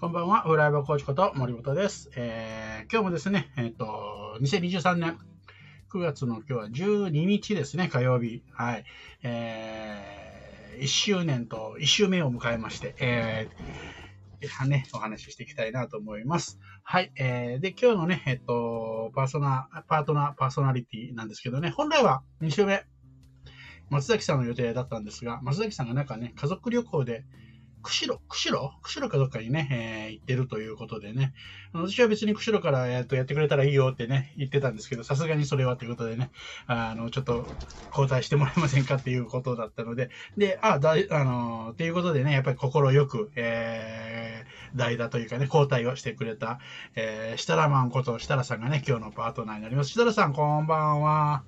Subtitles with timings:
[0.00, 2.10] こんばんは、フライバーコーチこと森本です。
[2.16, 5.18] えー今日もですね、えっ、と、2023年
[5.92, 8.42] 9月の今日は12日ですね、火曜日。
[8.50, 8.84] はい。
[9.22, 16.58] えー1周年と1周目を迎えまして、えーね、お話ししていきたいなと思います。
[16.82, 17.12] はい。
[17.16, 22.86] えーで、今日のね、えっ、と、パーソナ、パートナー、パーソナリティなんですけどね、本来は2週目、
[23.90, 27.26] 松崎さんの予定だったんですが、松崎さんがなんかね、家族旅行で、
[27.82, 28.70] 釧路釧路？
[28.82, 31.32] 釧路かどっかにね、えー行ってるということでね、
[31.72, 36.30] 私は別に釧路から、えーとやってくれたらいいよってね、言ってたんですけど、さすがにそれはということでね、
[36.66, 37.46] あの、ちょっと
[37.90, 46.60] 交代してもらえませんかっていうことだったので、で、あ、だい、あのーっていうことでね、やっぱり心よく、えー、代打というかね、交代をしてくれた、
[46.96, 49.88] えー、設楽マンこと設楽さんがね、今日のパートナーになります。
[49.88, 51.44] 設楽さん、こんばんは。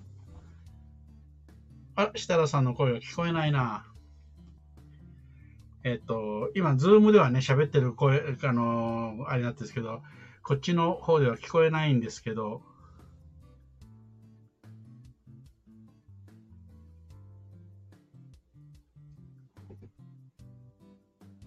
[1.94, 3.91] あ、設楽さんの声が聞こえないな。
[5.84, 10.02] えっと、今、ズームではね、喋ってる声、あのーあれなんですけど、
[10.42, 12.62] こっちの方では聞こえないんですけど、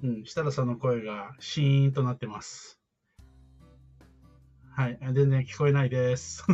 [0.04, 2.80] うん、設楽さんの声がシーンとなってます。
[4.72, 6.44] はい、全然聞こえないです。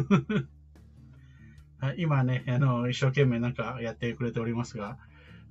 [1.97, 4.97] 今ね、あの、一生懸命なんかやってくれておりますが、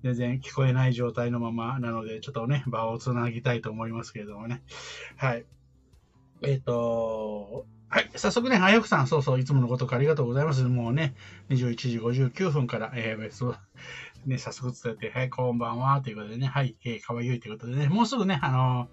[0.03, 4.63] 全然聞こえない状態のままなので、ちょっとね、場をつなぎたいと思いますけれどもね。
[5.17, 5.45] はい。
[6.43, 8.11] えっ、と、はい。
[8.15, 10.63] 早速ね、あやくさん、そうそう、いつものごとくありがとうございます。
[10.63, 11.15] もうね、
[11.51, 13.59] 21時59分から、えー、そう、
[14.27, 18.89] ね、早速伝えて、はい、こんばんは、ということでね、はい、えー、かわゆいということでね、もうすぐね、あの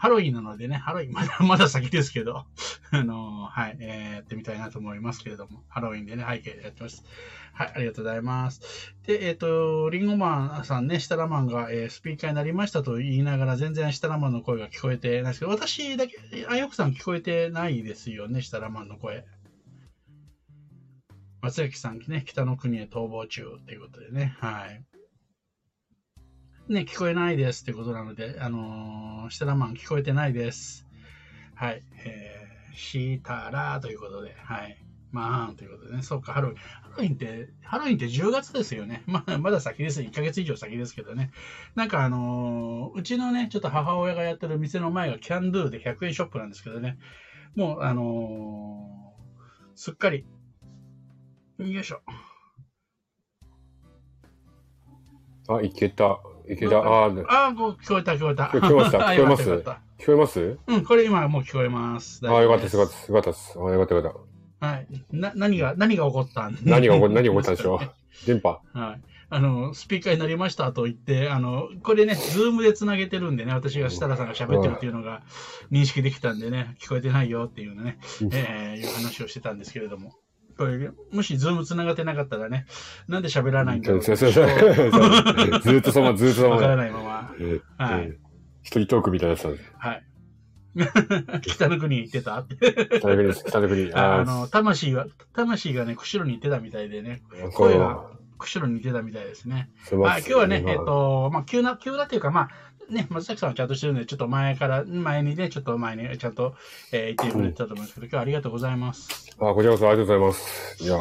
[0.00, 2.46] ハロウィンなのでね、ハロウィン、 まだ、まだ先ですけど、
[2.90, 7.04] あのはい、えーやってみたいなと思いますけれども、ハロウィンでね、背景でやってます。
[7.52, 8.94] はい、ありがとうございます。
[9.06, 16.16] で、えっ、と、リンゴマンさんね、シタラマンが、えースピーカーになりましたと言いながら、全然シタラマンの声が聞こえてないですけど、私だけ、
[16.48, 19.26] あよくさん聞こえてないですよね、シタラマンの声。
[21.42, 24.82] 松崎さんね、北の国へ逃亡中ということでね、はい。
[26.70, 30.86] ね、聞こえないですってことなので、あのー、シタラマン聞こえてないです。
[31.56, 31.82] はい。
[32.06, 34.80] えー、シタラということで、はい。
[35.10, 36.58] まあ、ということでね、そうか、ハロウィン。
[36.58, 39.02] ハロウィンって、ハロウィンって10月ですよね。
[39.10, 40.00] まあ、まだ先です。
[40.00, 41.32] 1ヶ月以上先ですけどね。
[41.74, 47.00] なんかあのーうちのね、ちょっと母親がやってる店の前がキャンドゥで100円ショップなんですけどね。
[47.56, 50.24] もう、あのーすっかり、
[51.58, 52.00] よいしょ。
[55.48, 56.20] あ、いけた。
[56.52, 56.78] いけた？
[56.78, 58.44] あー、ああ、もう聞こえた、聞こえた。
[58.44, 58.98] 聞こえました？
[59.08, 59.50] あ聞こえます？
[59.50, 60.58] 聞こえます？
[60.66, 62.20] うん、これ今もう聞こえます。
[62.24, 63.08] あー、よかったです、よかったです。
[63.10, 63.52] よかったです。
[63.56, 64.12] あー、よかった、よかっ
[64.60, 64.66] た。
[64.66, 64.86] はい。
[65.12, 66.48] な、何が、何が起こった？
[66.48, 67.80] ん何が起こ、何が起こったんでしょう？
[68.26, 68.60] 電波。
[68.72, 69.00] はい。
[69.32, 75.22] あの、スピーカーになりましたと言って、あの、これね、ズームで繋げてるんでね、私が設楽さんが喋ってるっていうのが
[75.70, 80.14] 認識できたんでね、聞こえてないよっていうのね、うんえー、いう話をしてたんですけれども。
[80.60, 82.66] これ、もしズーム繋がってなかったらね、
[83.08, 84.46] なんで喋らないんだろうそうそうそう。
[84.46, 84.60] そう
[85.64, 86.82] ずーっとそのまま、ずーっとそのわからまま。
[86.82, 87.34] ないまま。
[87.38, 88.16] えーはいえー
[88.62, 89.58] 一人トークみたいなやつ。
[89.78, 90.04] はい。
[91.40, 92.56] 北の国に行ってたって。
[92.98, 93.44] 北の国です。
[93.46, 93.90] 北の国。
[93.94, 98.04] ああの、魂が、魂がね、釧路に行ってたみたいでね、ー声が
[98.40, 99.70] 釧路に行ってたみたいですね。
[99.84, 102.50] すいまはい、せん今日はね、えっ、と、まあ、急な、急なっていうか、まあ、
[102.92, 106.54] ね、松崎さんはちゃんとしてるんで、ちょっと前から、前にね、ちょっと前にちゃんと、
[106.92, 109.30] えー言ってくれてたと思うんですけど、今日はありがとうございます。
[109.38, 110.82] あ、こちらこそありがとうございます。
[110.82, 110.98] いや、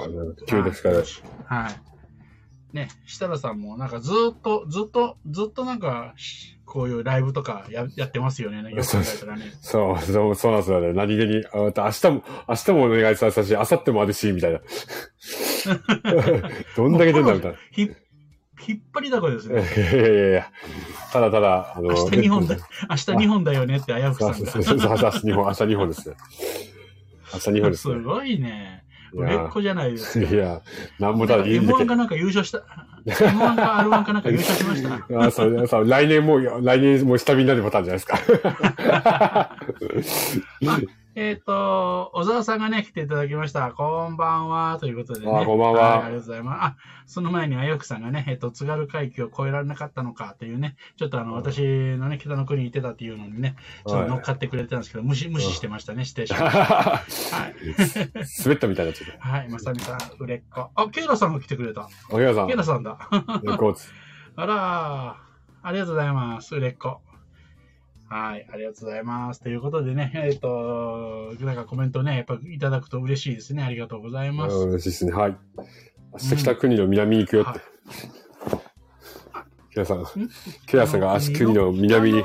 [0.48, 0.96] 急ですから。
[0.98, 1.06] はい。
[1.46, 2.76] はい。
[2.76, 9.52] ね、設楽さんもなんかずーっと、ずっと、ずっとなんか、しこういうライブとかややってますよね、よく考えたらね。
[9.60, 10.94] そう、そう、そうなんですよね。
[10.94, 14.60] 何気に、あまた明日も、明日もお願いされたし、明後日もあるし、みたいな。
[16.76, 17.58] どんだけ出んだ、みたいな。
[17.72, 17.92] ひ
[18.68, 19.68] 引っ張りだこです いやね。
[19.76, 20.52] いやいやいや。
[21.12, 22.56] ただただ、あの、明日日本だ、
[22.90, 24.36] 明日日本だよねって、あやふさんが。
[24.36, 26.16] そうそうそう、明日日本、明日日本ですね。
[27.34, 27.96] 明日日本ですね。
[27.96, 28.84] すごいね。
[29.14, 30.28] い売れっ子じゃないですか。
[30.28, 30.62] いや、
[31.00, 32.60] なんもただ言うん M1 だかなんか優勝した。
[33.06, 34.96] M1 か R1 かなんか優勝しました。
[35.20, 39.56] あそう、そう、来年も、来年も下火になるパターンじゃないですか。
[41.22, 43.74] えっ、と、小沢さんがね、来ていただきました。
[43.74, 44.78] こんばんは。
[44.80, 45.30] ということでね。
[45.30, 46.64] あこんばんはいありがとうございます。
[46.64, 46.78] あ、
[47.08, 56.64] その前にあよくさんがね、えっ、と、津軽海峡を越えられなかったのかというね、ちょっとあの、うん私のね、北の国に行ってたっていうのにね、ちょっと乗っかってくれてたんですけど、無視、無視してましたね、してしまいました。
[57.36, 57.54] はい。
[58.46, 59.28] 滑ったみたいになっちゃった。
[59.28, 60.72] はい、まさみさん、売れっ子。
[60.74, 61.90] あ、ケイラさんが来てくれた。
[62.12, 62.98] おひらさんケイ、ラさんだ。
[63.44, 63.92] レコーツ。
[64.38, 66.56] あらー、ありがとうございます。
[66.56, 67.02] 売れっ子。
[68.10, 69.40] はい、ありがとうございます。
[69.40, 73.62] ということでね、えっ、と、なんかコメントね、やっぱいただくと嬉しいですね。
[73.62, 74.56] ありがとうございます。
[74.56, 75.12] 嬉しいですね。
[75.12, 75.38] はい。
[76.14, 79.46] 明日北国の南に行くよってはい。
[79.72, 80.06] ケラさん、
[80.66, 82.24] ケラさんが足国の南に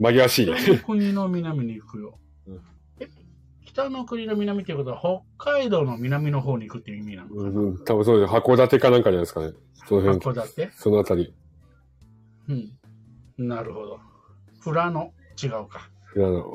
[0.00, 0.56] 紛らわしいね。
[0.58, 2.18] 北の国の南に行くよ
[3.64, 7.28] 北の国の南っていうことは、北海道の南の方に行くっていう意味なの？
[7.30, 8.32] うんうん、多分そうです。
[8.32, 9.52] 函館かなんかじゃないですかね。
[9.86, 10.70] その辺、函館？
[10.74, 11.32] そのあたり。
[12.48, 12.72] うん。
[13.38, 14.09] なるほど。
[14.62, 15.12] 富良野、
[15.42, 15.90] 違うか。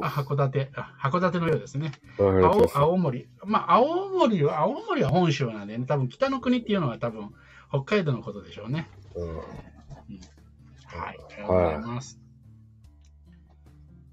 [0.02, 1.92] あ函館、あ函館のようですね。
[2.20, 3.30] 青青森。
[3.46, 7.32] まあ、青森は、青森は本州なんでね、多分北の国っていうのは多分
[7.70, 8.90] 北海道のことでしょうね。
[9.16, 9.36] うん
[10.86, 11.20] はい。
[11.20, 12.20] ありがとうございます。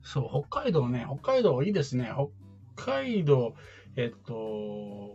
[0.03, 2.13] そう、北海道ね、北海道いいですね。
[2.77, 3.55] 北海道、
[3.97, 5.11] えっと、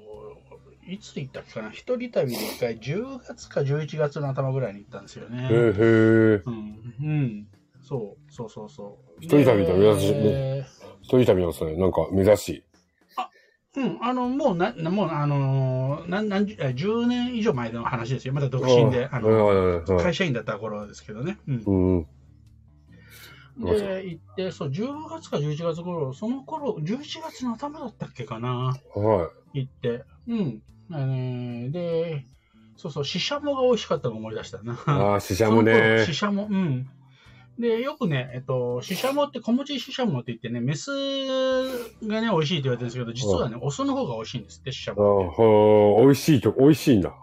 [0.87, 5.47] いつ行ったっけかな一人旅で一回10月か11月の頭ぐらいに行ったんですよね。
[5.51, 5.73] へえ、へ
[6.35, 6.41] え。
[6.45, 6.93] うん。
[7.01, 7.47] うん。
[7.87, 9.23] そう、そうそうそう。
[9.23, 10.67] 一人旅だで珍しいね
[11.01, 11.75] 一人旅なんですね。
[11.77, 12.63] なんか、珍しい。
[13.77, 18.33] うん、あの、もうな、なもう、あのー、なん、なんじゅ、え10年以上前の話ですよ。
[18.33, 19.29] まだ独身で、あの、
[19.85, 21.37] の会社員だった頃ですけどね。
[21.47, 21.63] うん。
[21.65, 21.97] うん。
[21.97, 22.07] うん
[23.59, 30.03] で、行って、そう、10月か11月頃、その頃、11月の頭だったっけかな、は行って。
[30.27, 30.61] うん。
[30.91, 32.25] あのーで、
[32.75, 34.73] そうそう、シシャモが美味しかったのを思い出したな。
[34.73, 34.77] い。
[34.85, 36.13] ああ、死者もその頃ねシ。
[36.15, 36.89] シャモ、うん。
[37.59, 40.91] で、よくね、えっと、シシャモって、小餅シシャモって言ってね、メス
[42.05, 45.35] がね、美味しいって言われてるんですけど、実はね、オスの方が美味しいんですって、シシャあモって。
[45.35, 47.13] ほう美味しいと、美味しいんだ。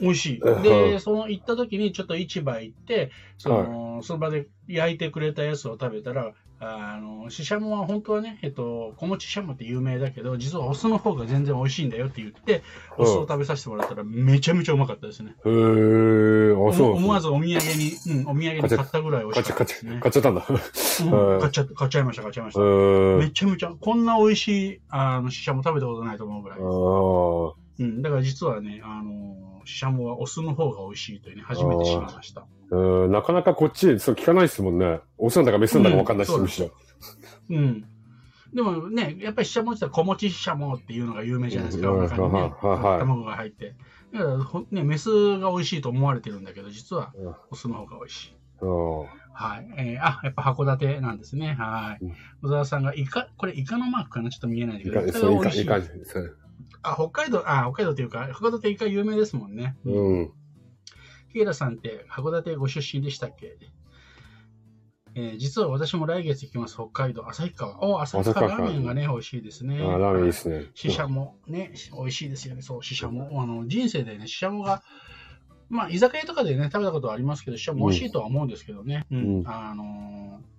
[0.00, 0.40] 美味しい。
[0.40, 12.62] うんで、その行った時にちょっと市場行って、その、その場で焼いてくれたやつを食べたら、あの、シシャモは本当はね、えっと、小餅シシャモって有名だけど、実はオスの方が全然美味しいんだよって言って、
[12.98, 15.34] うんオスを食べさせてもらったらめちゃめちゃうまかったですね。
[15.44, 15.50] う。
[15.50, 17.26] へえ、あ、そう思わず。
[17.26, 17.92] ずお土産に、
[18.22, 20.22] うん、お土産に買ったぐらい美味買っちゃ、しかったですね買っちゃ、。
[20.22, 20.46] 買ったんだ。
[20.48, 22.60] うん買っちゃった、買っちゃいました、買っちゃいました。
[22.60, 23.18] うん。
[23.18, 26.58] めちゃめちゃ、こんな美味しい、あの、シシャモ食べたことないと思うぐらい。
[26.58, 27.66] ああ。
[27.78, 32.46] うん、だから実はね、あの、シシャモはオスの方が美味しいというね、初めて知りました。
[32.70, 35.00] うん、なかなかこっちでそう聞かないですもんね。
[35.18, 36.70] オスなんだかメスなんだかわかんないし、うんむしろ。
[37.50, 37.84] うん。
[38.54, 41.86] でもね、やっぱりシシャモって言ったら小餅シシャモっていうのが有名じゃないですか、
[42.98, 43.74] 卵が入って。
[44.12, 48.36] だからほね、メスが美味しいと思われてるんだけど、実はうんオスの方が美味しい。
[48.62, 49.06] うん
[49.38, 49.68] はい。
[49.76, 51.54] えーあ、やっぱ函館なんですね。
[51.58, 52.14] はいうん。
[52.42, 56.18] 小沢さんがイカ、これイカのマークかなちょっと見えないけいど、かそういか、イカが美味しい。
[56.82, 59.76] あ、北海道、あ、北海道っていうか、函館イカ有名ですもんね。
[59.84, 60.32] うん。
[61.28, 63.56] ヒゲラさんって函館ご出身でしたっけ？
[65.14, 67.82] えー実は私も来月行きます、北海道、旭川。
[67.82, 69.80] お、旭川ラーメンがね、美味しいですね。
[69.82, 70.66] あラーメンいいですね。
[70.74, 72.60] シシャモ、ね、美味しいですよね。
[72.60, 73.42] そう、シシャモ。
[73.42, 74.82] あの、人生でね、シシャモが、
[75.70, 79.06] まあ、居酒屋とかでね、食べたことはありますけど、シシャモ美味しいとは思うんですけどね。
[79.10, 79.38] うん。
[79.38, 80.55] うんあのー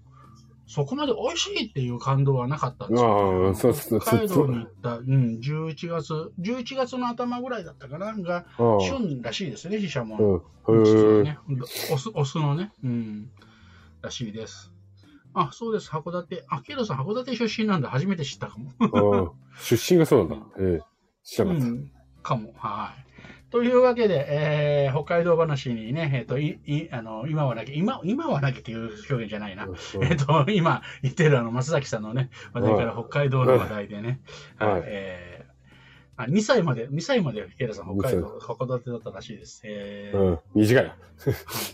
[0.67, 8.45] そこまで美味しいっていう感動はなかったんですよ、ああそうそう北海道に行った、うん、11月、11月の頭ぐらいだったかな、が、
[8.81, 10.43] 旬らしいですね、シシャモの。
[10.67, 11.23] うん。
[11.23, 11.39] ね、
[11.91, 13.29] オス、オスのね、うん、
[14.01, 14.73] らしいです。
[15.33, 16.43] あ、そうです、函館。
[16.49, 17.89] あ、ケイロさん、函館出身なんだ。
[17.89, 19.35] 初めて知ったかも。
[19.61, 20.45] 出身がそうなんだ。
[20.59, 20.85] ええ。
[21.23, 21.67] 知らなかった。
[21.67, 21.91] うん、
[22.23, 22.53] かも。
[22.57, 23.06] はい。
[23.49, 29.67] というわけで、えー北海道話にね、えっ、と、い、い、あの、今はなきゃ、今、今はなきゃっていう表現じゃないな。
[30.01, 34.21] えっ、と、今言ってるあの、松崎さんのね、話題から北海道の話題でね、
[34.57, 35.37] はいはい、えー
[36.17, 39.61] あ、2歳まで、2歳まで、ケイラさん、北海道、函館だったらしいです。
[39.65, 40.39] えーうん。
[40.55, 40.95] 短いな。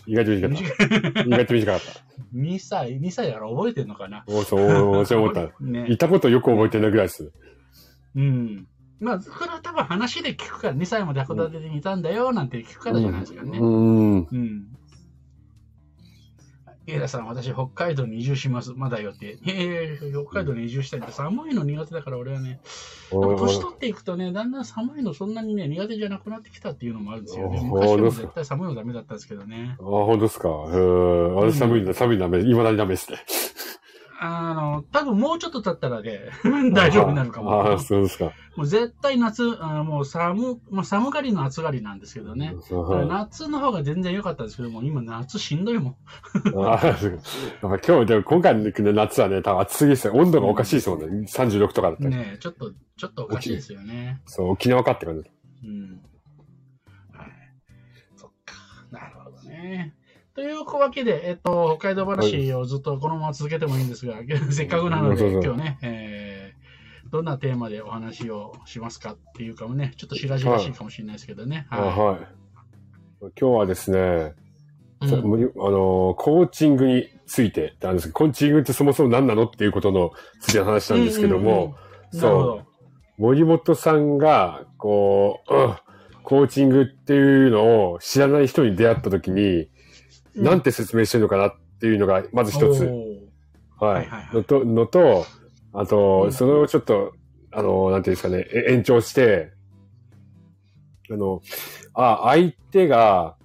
[0.06, 1.20] 意外と短かった。
[1.22, 2.04] 意外と短かった。
[2.36, 4.56] 2歳、2歳だから覚えてるのかなおそ
[5.00, 5.50] う、そう思った。
[5.64, 5.96] ねい。
[5.96, 7.32] たことよく覚えてないぐらいです。
[8.14, 8.66] うん。
[9.04, 13.58] まあ、それは多分話で聞くから、2歳まで函館にいたんだよ、なんて聞くからじゃないですかね。
[13.58, 14.16] うん。
[14.18, 14.64] うん。
[16.86, 18.72] エラさん、私、北海道に移住します。
[18.76, 19.38] まだよって。
[19.46, 22.60] ええ北海道に移住したいって寒いの苦手だから、俺はね。
[23.10, 27.58] 年取っていくとね、だんだん寒いのそんなにね、苦手じゃなくなってきたっていうのもあるんですよね。
[27.58, 29.76] あ昔は絶対寒いのダメだったんですけどね。
[29.80, 30.48] あ、本当ですか？
[30.48, 30.76] へえ。
[31.34, 33.18] 私寒いんだ、寒いんだめ、未だにダメですね。
[34.20, 36.30] あの、多分もうちょっと経ったらね、
[36.72, 37.52] 大丈夫になるかも。
[37.52, 38.32] ああ、そうですか。
[38.56, 42.54] もう絶対夏、あもう寒、まあ、寒がりの暑がりなんですけどね。
[42.70, 45.96] はい夏の方が全然良かったんですけども、今夏しんどいもん。
[46.64, 47.20] ああ、そう
[47.60, 50.14] 今日、でも今回の夏はね、多分暑すぎですよ。
[50.14, 51.06] 温度がおかしいですもんね。
[51.26, 52.10] 36とかだったら。
[52.10, 54.20] ねえちょっと、ちょっとおかしいですよね。
[54.26, 55.28] そう、沖縄かって感じ。
[55.64, 56.00] うん。
[57.12, 57.30] はい。
[58.16, 58.54] そっか。
[58.92, 59.94] なるほどね。
[60.34, 64.16] というわけで、えっと、北海道話をずっとこのまま続けてもいいんですが、
[64.50, 71.68] せっかくなので、今日ね、えー、どんなテーマでお話をしますかっていうかもね、ちょっと白々しいかもしれないですけどね。
[71.70, 72.18] あはい。
[73.20, 74.34] 今日はですね、
[75.02, 75.12] うん。
[75.12, 75.16] あ
[75.70, 80.10] の、コーチングについてなんですけど、コーチングってそもそも何なのっていうことの
[80.40, 81.66] ついての話なんですけども、うんうん
[82.12, 82.20] うん。
[82.20, 82.62] そ
[83.18, 85.74] う、森本さんが、こう、うん
[86.26, 89.73] コーチングっていうのを知らない人に出会った時に、うん
[90.34, 92.84] なんて説明してるのかなっていうのが、まず一つ。
[93.78, 95.26] ははいのと、のと、
[95.72, 96.32] あと、うん。
[96.32, 97.12] それをちょっと、
[97.50, 99.52] あの、なんていうんですかね、え延長して、
[101.10, 101.42] あの、
[101.92, 103.36] あ、相手が、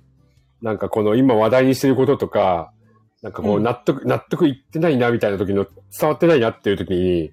[0.62, 2.72] なんかこの今話題にしてることとか、
[3.22, 3.64] なんかこううん。
[3.64, 5.66] 納得、納得いってないなみたいな時の、
[6.00, 7.32] 伝わってないなっていう時に、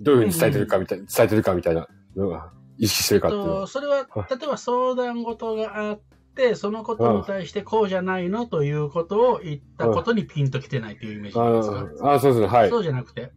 [0.00, 6.15] どういうふうに伝えてるかみたい、伝えてるかみたいなのが意識してるかっていうそれは、例えば相談事があって、
[6.54, 12.70] そのことに対してこうじゃないのということを言ったことにピンときてないというイメージなんですか、ああ、そうですね、はい。
[12.70, 13.32] そうじゃなくて、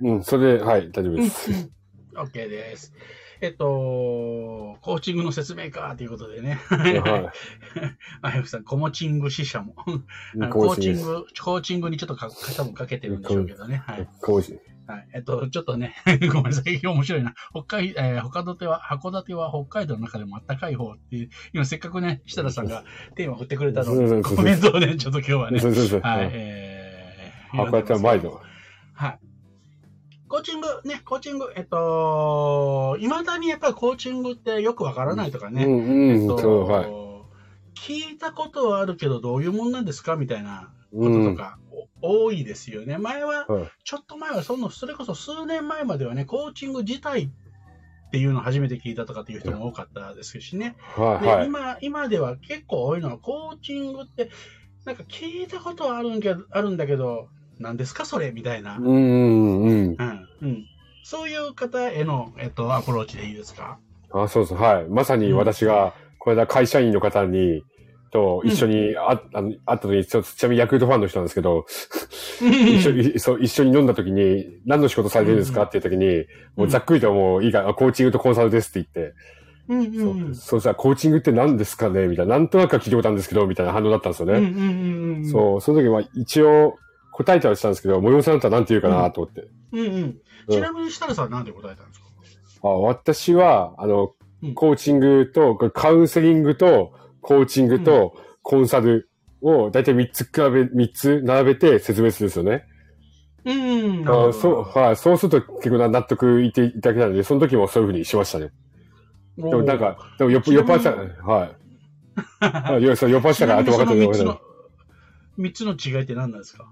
[0.00, 1.70] うん、それで、はい、大丈夫です。
[2.14, 2.92] OK です。
[3.40, 6.54] えっと、コーチングの説明かということでね。
[6.68, 7.32] は
[8.22, 9.74] あやふさん、コモチング支社も。
[9.74, 11.24] コーチング。
[11.40, 13.76] コーチングにちょっとか多分かけてるんでしょうけどね。
[13.86, 14.08] はい。
[14.20, 14.58] コーチ。
[14.88, 15.08] はい。
[15.14, 15.94] えっと、ちょっとね、
[16.32, 16.80] ごめんなさい。
[16.84, 17.34] 面白いな。
[17.52, 26.00] 北海、えー、函館は、函館は北海道の中でも暖かい方っていう、今せっかくね、設楽さんがテーマを振ってくれたので、コメントをね、ちょっと今日はね、そうそうそう。
[26.00, 28.40] はい、はいえー、函館は。
[28.94, 29.18] はい。
[30.26, 35.78] コーチング、ね、コーチング、えっと、いまだにやっぱりコーチングってよくわからないとかね、うん、う
[36.16, 36.84] ん、えっとそう、はい。
[37.74, 40.16] 聞いたことはあるけど、どういうもんなんですか？
[40.16, 41.24] みたいなこうん。
[41.24, 41.58] ととか、
[42.00, 42.98] お多いですよね。
[42.98, 47.22] 前は、はいちょっと前はその、それこそ数年前まではね、コーチング自体
[48.08, 50.76] っていうのを初めて聞いたとかっていう人も多かったですしね。
[50.94, 51.46] はい、で、はい。
[51.46, 54.30] 今、今では結構多いのは、コーチングって、
[54.84, 57.28] なんか聞いたことはあるんけどあるんだけど、
[57.58, 58.76] 何ですかそれみたいな。
[58.76, 59.96] うん、うん、うん。
[59.98, 60.28] うん。
[60.42, 60.66] うん。
[61.02, 63.78] そういう方への、えっと、アプローチでいいですか
[64.12, 64.88] あ、そうそう、はい。
[64.88, 67.62] まさに私が、これだ会社員の方に、
[68.10, 71.66] と一緒にあ、あの会った時に、ちなみにヤクルトファンの人なんですけど、
[72.40, 75.64] 一緒に、そう、一緒に飲んだ時に、何の仕事されてるんですか？
[75.64, 76.24] っていう時に、
[76.56, 79.14] もうざっくりともういいか、あコーチングとコンサルですって言って、
[79.68, 80.34] うんう。
[80.34, 82.06] そうさ、コーチングって何ですかね？
[82.08, 84.34] みたいな、なんとなくは聞いたことあるんですけど、みたいな反応だったんですよね。
[84.34, 85.24] うんうんうんうん。
[85.30, 86.76] そう、その時は一応
[87.12, 89.48] 答えたりしたんですけど、森本さんだったら何て言うかなと思って。
[89.72, 90.18] うんうん。
[90.50, 92.06] ちなみに設楽さんは何で答えたんですか？
[92.62, 96.92] あ私は、あのうん、コーチングと、カウンセリングと、
[97.28, 99.10] コーチングと、コンサル
[99.42, 102.64] を、だいたい3つ比べ、三つ並べて説明するんですよね。
[103.44, 104.28] うん。
[104.28, 104.96] あそう、はい。
[104.96, 108.48] そうすると結構な納得いていただけたので、その時もそういうふうにしましたね。
[109.36, 111.56] でもなんか、でも酔っちなみに酔っ払ってた、はい。
[112.72, 112.82] はい。
[112.82, 114.40] いやそう酔っ払ってたから、あと分かった3分かったつの。、
[115.36, 116.66] 三つの違いって何なんですか？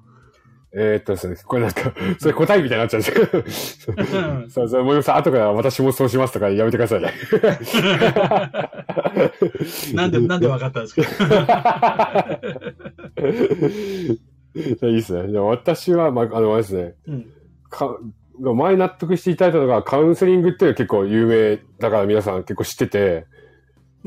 [0.72, 3.04] えーっとですね、これなんか、 それ答えみたいになっちゃうん
[3.44, 4.02] ですけど。
[4.50, 7.12] そうそう、森本さん、後から私もそうしますとかやめてくださいね。
[9.94, 11.02] なんで、なんで分かったんですか？
[14.56, 15.30] いいですね。
[15.32, 17.26] でも私は、まあ、あの、あれですね、うん。
[17.70, 17.96] か
[18.38, 23.26] 前納得していただいたのが、カウンセリングっていうのは結構有名だから皆さん結構知ってて、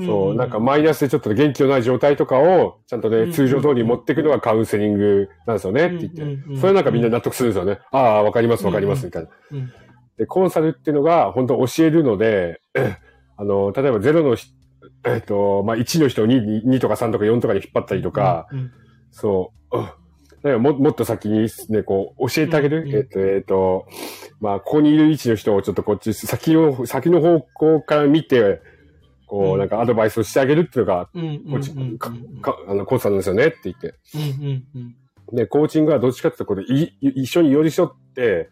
[0.05, 6.57] そう、なんかマイナスでちょっと元気のない状態とかを、ちゃんとね、うん通常通りに持っていくのがカウンセリングなんですよね、って言って。
[6.59, 7.79] それなんかみんな納得するんですよね。
[7.91, 9.29] ああ、わかります、わかります、うんみたいな。
[9.51, 9.71] うん
[10.19, 12.59] で、コンサルっていうのが、本当教えるので、
[13.37, 14.51] あの、例えば0のひ、
[15.05, 18.71] えっと、まあ、1の人を 2, 2とか3とか4とかに引っ張ったりとか、うん
[19.11, 19.89] そう、うん
[20.41, 22.83] だからももっと先にね、こう、教えてあげる。
[22.83, 23.85] うんうんえっと、えっと、
[24.39, 28.61] まあ、ここにいる位置の人をちょっとこっち、先の、先の方向から見て、
[29.29, 29.59] こう、うん。
[29.59, 31.09] なんかアドバイスをしてあげるっていうのが、
[32.67, 33.93] あの、コンサルなんですよねって言って。
[35.31, 38.49] で、コーチングはどっちかっていうと、これ、いい一緒に寄り添って、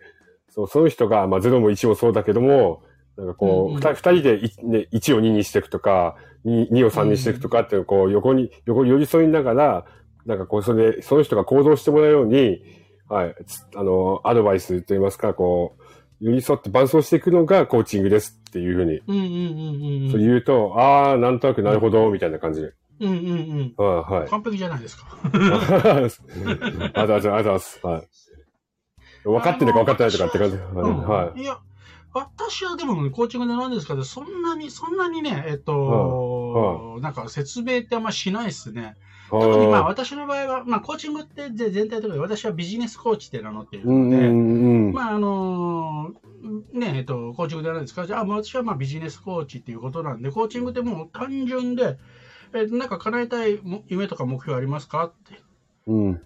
[0.49, 2.83] そう、その人が、まあ、0も1もそうだけども、
[3.17, 3.81] なんかこう、うんうん。
[3.81, 6.15] 二、人でい、ね、1を2にしていくとか、
[6.45, 9.85] 2, 2を3にしていくとかっていうこう、横に、横に寄り添いながら、
[10.27, 12.61] なんかこう、それで、その人が行動してもらうように、
[13.09, 15.83] はい、つあの、アドバイスといいますか、こう、
[16.21, 22.73] 寄り添って伴走していくのがコーチングですっていうふうに、うんうんうんうんそう言うと、ああ、なんとなくなるほど、みたいな感じで。
[22.99, 24.29] うんうんはい、はい。
[24.29, 25.05] 完璧じゃないですか。
[25.23, 25.59] ありが
[27.05, 27.79] とうございます。
[27.83, 28.07] はい。
[29.23, 30.55] 分かってるか分かってないとかって感じ。
[30.55, 31.41] うんはい。
[31.41, 31.59] いや、
[32.13, 38.95] 私はでもね、コーチングで何ですかね、そんなに、そんなにね、えっと、なんか説明ってあんましないですね。
[39.29, 43.83] 特にまあは私の場合は、まあコーチングってぜ全体的に私はビジネスコーチって名乗っていい。
[43.83, 44.93] るので、んうん。
[44.93, 46.13] まああの
[46.73, 51.97] ねえっと、コーチングで何ですかじゃあ、まあ私はまあビジネスコーチっていうことなんで、コーチングってもう単純で、
[52.53, 55.05] えなんか叶えたいも夢とか目標ありますか？
[55.05, 55.41] って。
[55.87, 56.21] うん。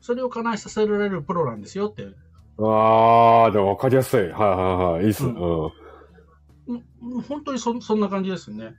[0.00, 2.06] それを叶えさせられるプロなんですよって。
[2.58, 4.20] ああ、でも分かりやすい。
[4.20, 4.36] はいはい
[4.92, 5.04] はい。
[5.04, 5.24] いいっす。
[5.24, 5.28] う。
[5.28, 5.70] うんんうん。
[6.66, 6.74] う
[7.18, 8.74] ん本当にそそんな感じですね。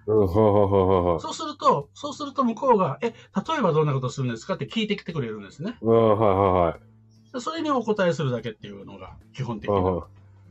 [1.19, 3.13] そうすると、そうすると向こうが、え、例
[3.59, 4.55] えばどんなことするんですか？
[4.55, 5.77] って聞いてきてくれるんですね。
[7.39, 9.75] それにお答えするだけっていうのが基本的な。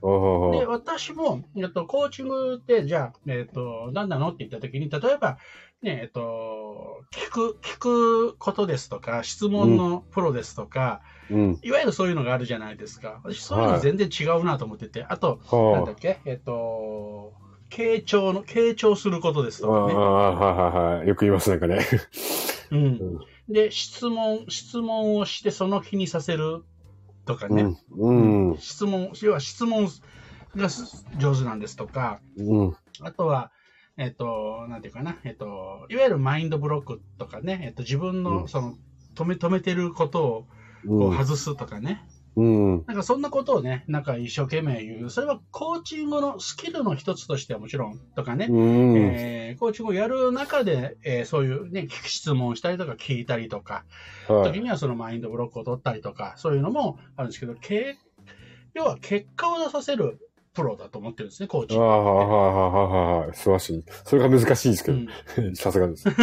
[0.05, 0.67] はいはいはいで、はい。
[0.67, 4.29] 私も、えっと、コーチングって、じゃあ、えっと、何なの？
[4.29, 5.39] って言ったときに、例えば、
[5.83, 11.59] ね、えっと、聞く、聞くことですとか、質問のプロですとか、うん。
[11.63, 13.21] いわゆるそういうのがあるじゃないですか。
[13.25, 17.33] 私、そういうの全然違うなと思ってて、あと、なんはだっけ、えっと、
[17.71, 19.95] 傾聴の、傾聴することですとかね。
[19.95, 21.09] はいはいはい。
[21.09, 21.81] よく言います、なんかね。
[22.71, 23.19] うん。
[23.49, 26.63] で、質問、質問をしてその気にさせる
[27.25, 27.75] とかね。
[27.91, 28.51] うん。
[28.51, 28.59] うん。
[28.59, 29.89] 質問、要は質問
[30.57, 30.69] が
[31.19, 32.77] 上手なんですとか、うん。
[33.01, 33.51] あとは、
[33.97, 38.75] えっと、なんていうかな、えっと、いわゆるマインドブロックとかね、えっと、自分うんのその、
[39.15, 40.47] 止め、止めてることを
[40.87, 42.03] こう外すとかね。
[42.37, 42.85] うん。
[42.87, 45.11] なんかそんなことをね、なんか一生懸命言う。
[45.11, 48.97] それはコーチングのスキルの一つとしてはもちろんとかね、うん。
[48.97, 53.85] えーコーチングをやる中で、えーそういうね、質問をしたりとか聞いたりとか、
[54.29, 54.53] はい。
[54.53, 57.97] 時にはそのマインドブロックを取ったりとか、そういうのもあるんですけど、け
[58.75, 60.19] 要は結果を出させる
[60.55, 61.83] プロだと思ってるんですね、コーチああ、。
[61.83, 61.91] はい
[62.27, 63.37] はいはいはい。
[63.37, 63.85] 素晴らしい。
[64.05, 65.13] それが難しいんですけうんど、
[65.57, 66.09] さすがです。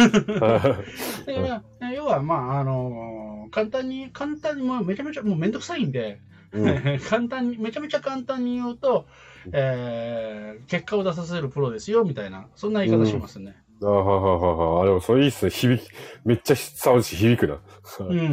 [1.94, 6.20] 要は、まあ、あの簡単に、簡単に、もうめちゃめちゃ、もうめんどくさいんで、
[6.54, 9.06] いうん 簡単に、めちゃめちゃ簡単に言うと、
[9.52, 13.56] えー結果を出させるプロですよ、みたいな、そんな言い方しますね。
[13.82, 14.82] ああ、はいはいはいはい。
[14.82, 15.50] あ、でもそれいいっすね。
[15.50, 15.88] 響き、
[16.24, 17.58] めっちゃ伝わるし響くな。
[18.00, 18.26] うんうん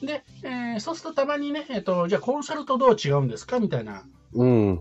[0.00, 0.06] うん。
[0.06, 3.60] で、えーそうするとたまにね、えっ、と、じゃあコンサルとどう違うんですか？
[3.60, 4.00] みたいなうん。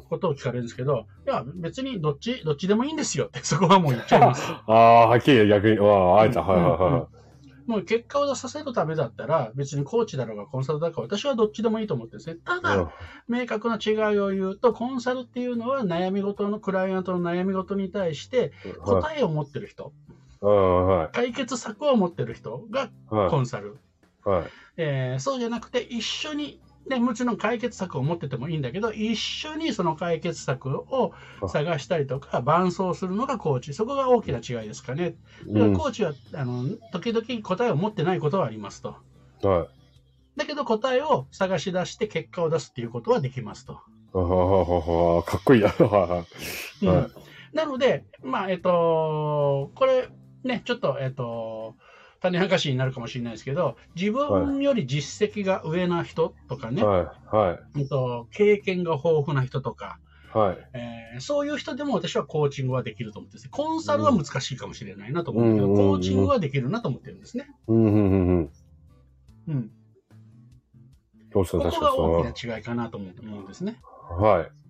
[0.09, 4.43] ことを聞かれるんですけど、いや、別にどっち、どっちでもいいんですよって、そこはもう言っちゃいます。
[4.67, 6.41] ああ、はっきり逆に、ああ、あえた。
[6.41, 7.07] はいはいは
[7.67, 12.39] もう結果を出させるためだったら、別にコーチだろうがコンサルだろうが、私はどっちでもいいと思ってるんですね。
[12.45, 12.61] たい。
[12.61, 12.91] だ、
[13.27, 19.01] 明確な違いを言うと、コンサルっていうのは悩み事の、クライアントの悩み事に対してうんはい。
[19.01, 19.93] 答えを持ってる人、
[20.41, 21.15] はい。
[21.15, 23.77] 解決策を持ってる人がコはンサル。
[24.27, 24.29] い。
[24.29, 24.43] はい。
[24.77, 31.13] えーそうじゃなくて、一緒に、ね、もちろん解決策を持っててもいいんだけど、一緒にその解決策を
[31.47, 33.73] 探したりとか、伴走するのがコーチ。
[33.73, 35.15] そこが大きな違いですかね。
[35.47, 35.77] だか。
[35.77, 38.95] コーチは、あの、時々答えを持ってないことはありますと。
[39.41, 39.67] はい。
[40.37, 43.73] だけど答えを探し出して結果を出すっていうことはできますと。
[43.73, 45.69] ああ、かっこいいな。
[45.85, 46.25] は。
[46.81, 47.11] うんはい
[47.55, 50.09] なので、まあ、えっと、これ、
[50.43, 51.75] ね、ちょっと、えっと、
[52.31, 57.35] 種明かしになるかもしれないですけど、自分より実績が上な人とかね、はい。
[57.35, 57.79] はい。
[57.79, 59.99] えっと、経験が豊富な人とか、
[60.33, 60.57] はい。
[60.73, 63.49] えーそういう人でも私はコーチングはできると思ってすね。
[63.51, 67.47] コンサルは難しいかもしれないなと思うけど、うんコーチングはできるなと思ってるんですね。
[67.67, 68.51] うん、うん、うん、うん。
[69.47, 69.71] うん。
[71.33, 73.79] ここが大きな違いかなと思うんですね。
[74.09, 74.64] はい。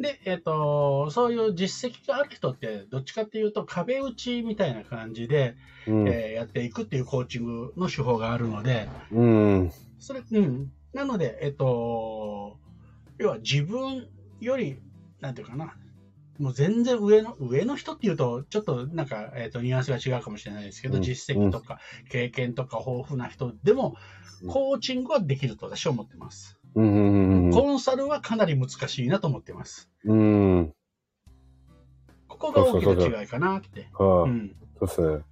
[0.00, 5.56] で、えっ、と、そういう実績がある人って、どっちかっていうと壁打ちみたいな感じで、
[5.86, 6.08] うん。
[6.08, 9.72] えーやっていくっていうコーチングの手法があるので、うん。
[9.98, 10.70] それ、うん。
[10.92, 12.58] なので、えっ、と、
[13.18, 14.06] 要は自分
[14.40, 14.80] より、
[15.20, 15.74] なんていうかな、
[16.38, 23.94] もう全然上の、上の人っていうと、ちょっとなんか、えっ、と、ニュアンスが違うかもしれないですけど、うん実績とか経験とか豊富な人でも、うん
[24.46, 26.57] コーチングはできると私は思ってます。
[26.78, 27.50] うん、うん、うん。
[27.50, 29.90] コンサルはかなり難しいなと思ってます。
[30.04, 30.72] うん。
[32.28, 33.88] ここが大きな違いかなって。
[33.96, 35.24] そうですね。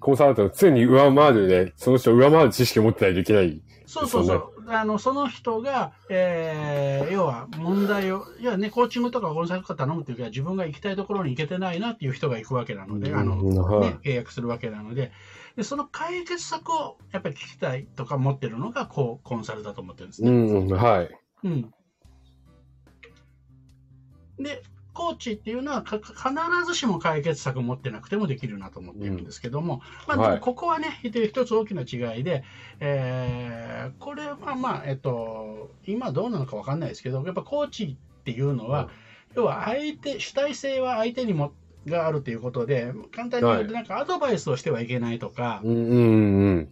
[0.00, 3.62] コンサルタント常に上回るね、その人を上回る知識を持ってないといけない。
[3.86, 4.28] そうそうそ。
[4.28, 13.36] そうあの、その人が、えー、要は問題を、いやね、コーチングとかコンサルとか頼むっていうか、自分が行きたいところに行けてないなっていう人が行くわけなので、あの、
[13.80, 15.12] ね、契約するわけなので、
[15.56, 20.30] でその解決策をやっぱり聞きたいとか持ってるのが、こう、コンサルだと思ってるんですうね。
[20.64, 21.10] ん、はい。
[21.44, 21.70] うん。
[24.38, 24.62] で、
[24.94, 26.12] コーチっていうのはか必
[26.66, 32.44] ずしも解決策を持ってなくてもできるなと思っているんですけども、まあ、はいでもここはね、一つ大きな違いで、
[32.80, 38.90] えーこれはまあ、えっと、今どうなのかわかんないですけど、やっぱコーチっていうのは、
[39.34, 41.52] 要は相手、主体性は相手にも
[41.86, 46.00] があるということで、簡単に言うと、なんかアドバイスをしてはいけないとか、うん、う
[46.60, 46.68] ん、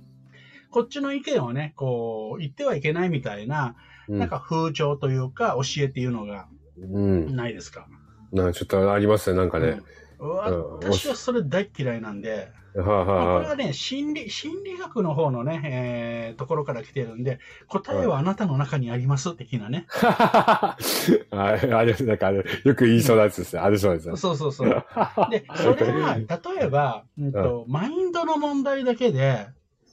[0.70, 3.74] こっちの意見をね、こう、言ってはいけないみたいな、
[4.08, 4.18] うん。
[4.18, 7.34] なんか風潮というか、教えっていうのがうん。
[7.34, 7.86] ないですか？
[7.90, 7.99] なん
[8.36, 9.66] かちょっとありますね、なんかね。
[9.66, 9.84] うん
[10.20, 19.86] 私はそれ大っ嫌いなんで、はいまあこれははね、心理、心理学の方のね、えーところから来てるんで、答えはあなたの中にあります的なね。
[20.02, 21.30] いはい。
[21.30, 23.60] あれ、あれ、なんかあれ、よく言いそうなやつですね。
[23.60, 24.16] あれそうですね。
[24.16, 24.84] そうそうそう。
[25.30, 26.16] で、それは、
[26.58, 29.48] 例えば、うんと、マインドの問題だけで、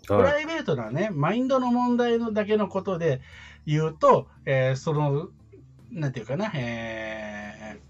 [0.07, 0.23] プはい。
[0.33, 3.21] ライベートなね、マインドの問題のだけのことで
[3.65, 5.29] 言うと、えーその、
[5.91, 7.47] なんていうかな、えー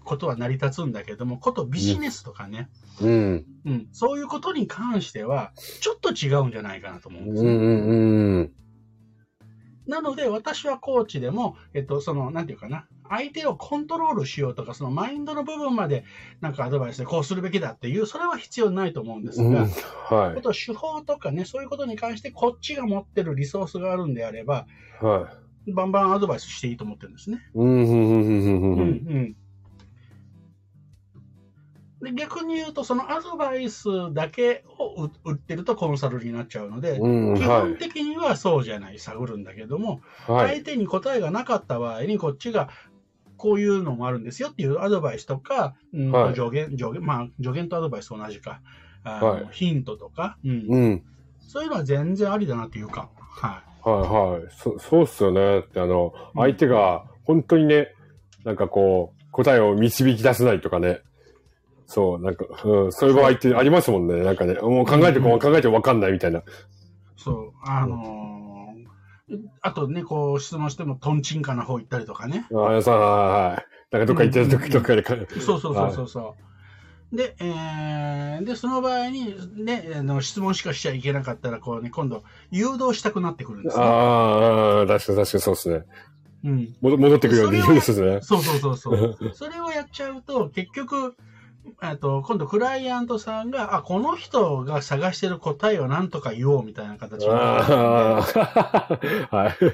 [0.08, 2.68] ことは成り立つんだけども、ことビジネスとかね、
[3.00, 3.44] うん。
[3.66, 7.50] うん、そういうことに関しては、ちょっと違うんじゃないかなと思うんですね。
[7.50, 8.52] うん、うん、うん。
[9.86, 16.04] なので、私はコーチでも、えっと、その、なんていうかな、相手をコントロールしようとか、そのマインドの部分まで、
[16.40, 19.54] なんかアドバイスでこうするべきだっていう、それは必要ないと思うんですが、うん。
[19.56, 20.40] はいあ。
[20.42, 24.66] と手法とかね、そういうことに関して、こっちが持ってるリソースがあるんであれば、
[25.00, 25.47] はい。
[25.74, 27.40] バンバンアドバイスしていいと思ってるんですね。
[27.54, 28.80] うん、うん、うん、うん、ううんん。
[28.80, 28.84] う
[29.20, 29.36] ん
[32.00, 37.60] で逆に言うと、そのアドバイスだけを売売ってるとコンサルになっちゃうので、うん、基はい。
[37.62, 40.48] 本的にはそうじゃない、探るんだけども、はい。
[40.58, 42.68] 相手に答えがなかった場合に、こっちが
[43.36, 48.60] こういうのもあるんですよっていうアドバイスとか、うんはい助言、助言、まあ、助言とアドバイスと同じか、
[49.02, 51.02] あのはいヒントとか、うんうん。
[51.40, 54.42] そういうのは全然ありだなっていうか、ははいはい。
[54.50, 55.60] そ、そうっすよね。
[55.60, 57.88] ってあの、うん相手が本当にね、
[58.44, 61.00] なんかこう、答えを導き出せないとかね。
[61.86, 64.22] そう、なんか、うん、そういう場合ってありますもんね。
[64.22, 66.40] なんかね、もう考えてこう、うん考えてもわかんないみたいな。
[66.40, 66.42] い。
[67.16, 68.28] そう、あのー
[69.60, 72.46] あとね、こう質問してもトンチンカな方行ったりとかね。
[72.54, 73.66] ああ、さはいはい。
[73.90, 76.47] なんかどっか行ってる時とかでか、そうそうそうそうそう。
[77.12, 83.82] で、えーで、その場合に、ね、あの質問しかしちゃいけなかったら、こうね、今度、誘導したくなってくるんですね。
[83.84, 85.84] ああ、確かに確かにそうですね。
[86.44, 86.74] うん。
[86.80, 88.20] 戻戻ってくるように言うんですね。
[88.22, 89.16] そうそうそうそう。
[89.34, 91.16] それをやっちゃうと、結局、
[91.82, 97.38] えっと今度クライアントさんが、あ、この人が探してる答えを何とか言おうみたいな形になる
[99.30, 99.64] はい。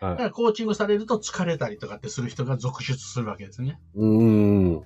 [0.00, 3.78] だからコーチングされると疲れたりとかってする人が続出するわけですね。
[3.94, 4.82] うーん。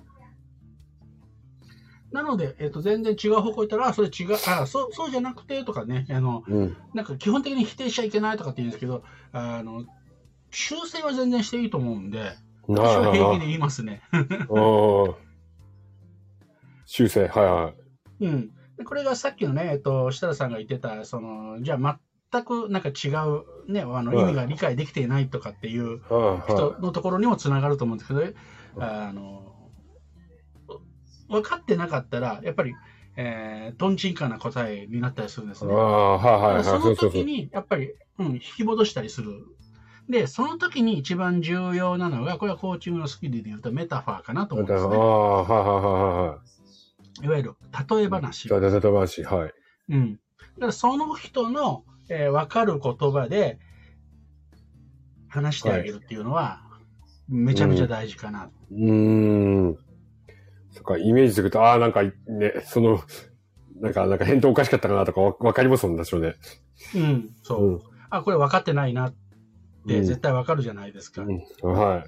[2.17, 6.77] なので、えっと全然違う方向行ったら、あ、それ違う、あ、そう、そうじゃなくてとかね、あの、うん。
[6.95, 9.03] なんか基本的に否定しちゃいけないとかって言うんですけど、
[9.33, 9.85] あの、
[10.49, 12.31] 修正は全然していいと思うんで、
[12.67, 14.01] 私は平気で言いますね。
[16.87, 17.73] 修正、はいは
[18.19, 18.25] い。
[18.25, 18.51] うん。
[18.77, 21.99] でこれがさっきのね、えっと、設楽さんが言ってた、その、じゃあ
[22.31, 28.33] 全くなんか違う、ね、あの、はい意味が理解できていないとかっていうはいは人のところにもつながると思うんですけど、
[28.79, 29.46] あの、
[31.29, 32.75] 分かってなかったら、やっぱり、
[33.15, 35.67] えー、トンチンカンな答えになったりするんですい。
[35.67, 35.73] ね。
[35.73, 36.63] ああ、はいはいはい。
[36.63, 36.95] その。
[36.95, 39.45] 時に、やっぱり、うん、引き戻したりする。
[40.09, 44.97] で、その時に一番重要なのが、これはコーチングのスキルで言うとメタファーかなと思うんああ、ですね。
[44.97, 46.39] はいはいはいは
[47.21, 47.25] い。
[47.25, 47.55] いわゆる
[47.89, 48.47] 例え話。
[48.47, 49.53] だだだだ話、はい。
[49.89, 50.13] うん。
[50.13, 50.19] だ
[50.59, 53.59] からその人の、えー分かる言葉で
[55.27, 56.61] 話してあげるっていうのは、
[57.27, 58.49] めちゃめちゃ大事かな。
[58.71, 58.91] うー
[59.71, 59.77] ん。
[60.77, 62.11] そっか、イメージすると、ああ、なんかね、
[62.65, 62.99] その、
[63.79, 66.35] なんか、なんか返答おかしかったかなとかわわかりますもんね、私もね。
[66.95, 67.65] うん、そう。
[67.67, 69.13] うんあ、これ分かってないなっ
[69.87, 71.23] てうん絶対分かるじゃないですか。
[71.23, 71.71] うん。
[71.73, 72.03] はい。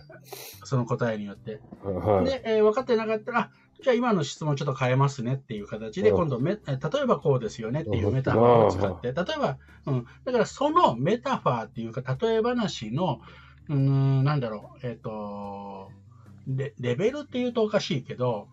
[0.66, 1.60] その答えによって。
[1.84, 2.26] はい。
[2.26, 3.52] で、えー分かってなかったら、あ
[3.82, 13.22] じゃあ今の質問ちょっと変えますねっていう形で、うん今度め、えー例えばこうですよねっていううんメタファーを使って、例えば、うん、だからそのメタファーっていうか、例え話の、
[13.70, 15.90] うーん、なんだろう、えっ、と
[16.48, 18.50] レ、レベルっていうとおかしいけど、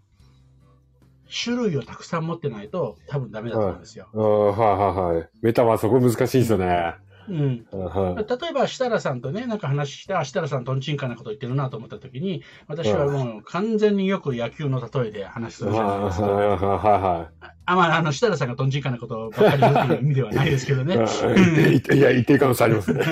[1.30, 4.08] 種類をたくさん持ってないと多分ダメだと思うんですよ。
[4.14, 5.28] ああ、はいはいはい。
[5.42, 6.94] メタはそこ難しいですよね。
[7.28, 7.66] うん。
[7.72, 8.40] はい。
[8.40, 16.26] 例えば、設楽さんとね、なんか話して、あ、設楽さんとんちんかなこと言ってるなと思ったときに、私はもう完全によく野球の例えで話するじゃないですか。
[16.26, 17.30] はいはいは
[17.68, 20.96] あ、まあ、あの、設楽さんがとんちんかなことばっかり言うという意味ではないですけどいね。
[20.96, 21.04] は
[21.92, 21.96] い。
[21.96, 23.04] いや、言ってる可能性ありますね。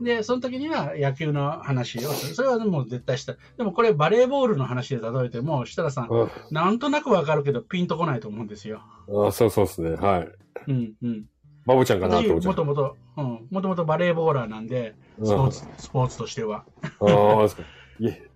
[0.00, 2.34] で、その時には野球の話をする。
[2.34, 3.34] それはもう絶対した。
[3.58, 6.08] でもこれバレーボールの話で例えても、設楽さん、
[6.50, 8.82] なんとなくわかるけどピンとこないと思うんですよ。
[9.08, 9.90] ああ、そうそうですね。
[9.96, 10.28] はい。
[10.68, 11.24] うん、うん。
[11.70, 12.52] バボちゃんかなと私、思っちゃう。
[12.52, 16.64] もともと、うん、もともとバレーボーラーなんで、スポーツ、スポーツとしては。
[16.82, 17.62] ああ、そうか。
[18.00, 18.30] いえ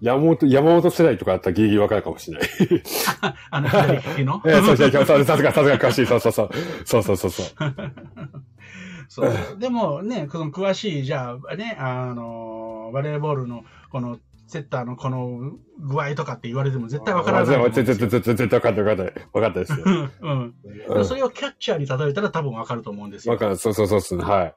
[0.00, 2.48] 山本、山本世代とかあったらギリギリわかるかもしれない。
[3.50, 4.42] あの、左利きの？
[4.46, 6.06] ええ、そうさすが、さすが詳しい。
[6.06, 6.50] そうそうそう。
[6.84, 7.46] そうそうそうそう。
[9.08, 9.32] そう。
[9.58, 17.46] でもね、この詳しい、じゃあね、あの、バレーボールのこのセッターのこの具合とかって言われても絶対わからない。
[17.46, 19.20] 絶対、分かった、分かった。
[19.32, 20.10] 分かったですよ。
[20.20, 21.04] うん。
[21.04, 23.34] それをキャッチャーに例えたら多分わかると思うんですよ。
[23.34, 24.24] わかる、そうそうそうですね。
[24.24, 24.54] はい。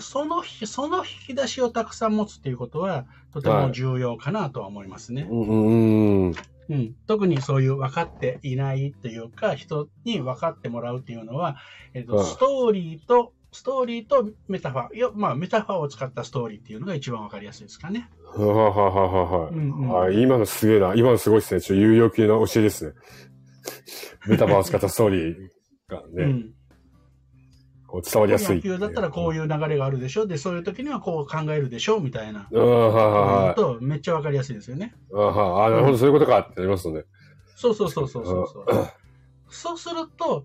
[0.00, 5.26] そのひ、その引き出しをたくさん持つっていうことは、とても重要かなとは思いますね。
[5.30, 6.32] うん
[6.68, 6.94] うん。
[7.06, 11.56] 特にそういう分かっていないというか、人に分かってもらうっていうのは、
[11.94, 14.96] えっと、はいストーリーと、ストーリーとメタファー。
[14.96, 18.10] よまあ、メタファーを使ったストーリーっていうのが一番分かりやすいですかね。
[18.22, 20.20] はははははうんうんはい。
[20.20, 20.94] 今のすげえな。
[20.94, 21.62] 今のすごいですね。
[21.62, 22.92] ちょっと有料級の教えですね。
[24.28, 25.36] メタバース型ストーリー
[25.88, 26.54] がね、うん。
[27.86, 29.34] こう伝わりやすい野球だったらこうう。
[29.34, 30.26] いう流れがあるでしょ。
[30.26, 32.48] で、そういう時にはこう考えるでしょ、みたいな。
[32.50, 33.54] うん、はいはいはい。
[33.54, 34.94] と、めっちゃ分かりやすいですよね。
[35.14, 37.06] あはいあ、なるほど、そういうことかってなりますので。
[37.56, 38.66] そうそうそうそうそうそう。
[39.48, 40.44] そうすると、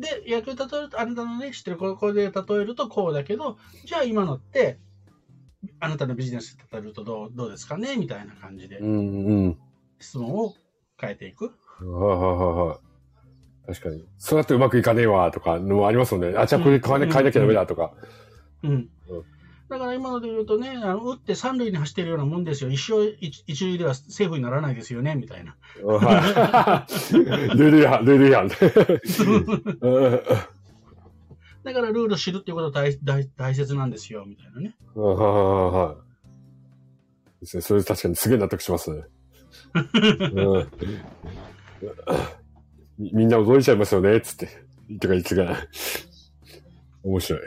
[0.00, 4.78] で、野球例えると、あなたのね、知ってるここで例えるとこうだけど、じゃあ今のって、
[5.78, 9.58] あなたのビジネスで例えるとどうどうですかねみたいな感じでうんうん。
[9.98, 10.54] 質問を
[10.98, 11.46] 変えていく。
[11.46, 12.78] はいはいはいはい。
[13.74, 14.04] 確かに。
[14.18, 16.36] そうやってうまくいかねえわとかのもありますもんね。
[16.38, 17.92] あ、じゃあこれ変えなきゃダメだとか。
[18.62, 18.88] うん。
[19.70, 22.70] だから今ので言うとね、あの打って三塁に走ってるようなもんですよ。
[22.70, 25.54] 一生一一塁ではセーフにならないですよね、みたいな。
[25.86, 28.46] はいルール違反、ルール違反。
[28.46, 30.22] う ん
[31.62, 34.74] だからルールを知るっていうことが大大大切なんですよ、みたいなね。
[34.96, 35.94] はいはいはいは
[37.38, 37.40] い。
[37.42, 37.60] ですね。
[37.60, 39.04] それ確かにすげえ納得しますね。
[39.74, 40.68] うん
[42.98, 44.46] みみんな驚いちゃいますよね、つって。
[45.00, 45.56] とか言ってから。
[47.04, 47.40] 面白い。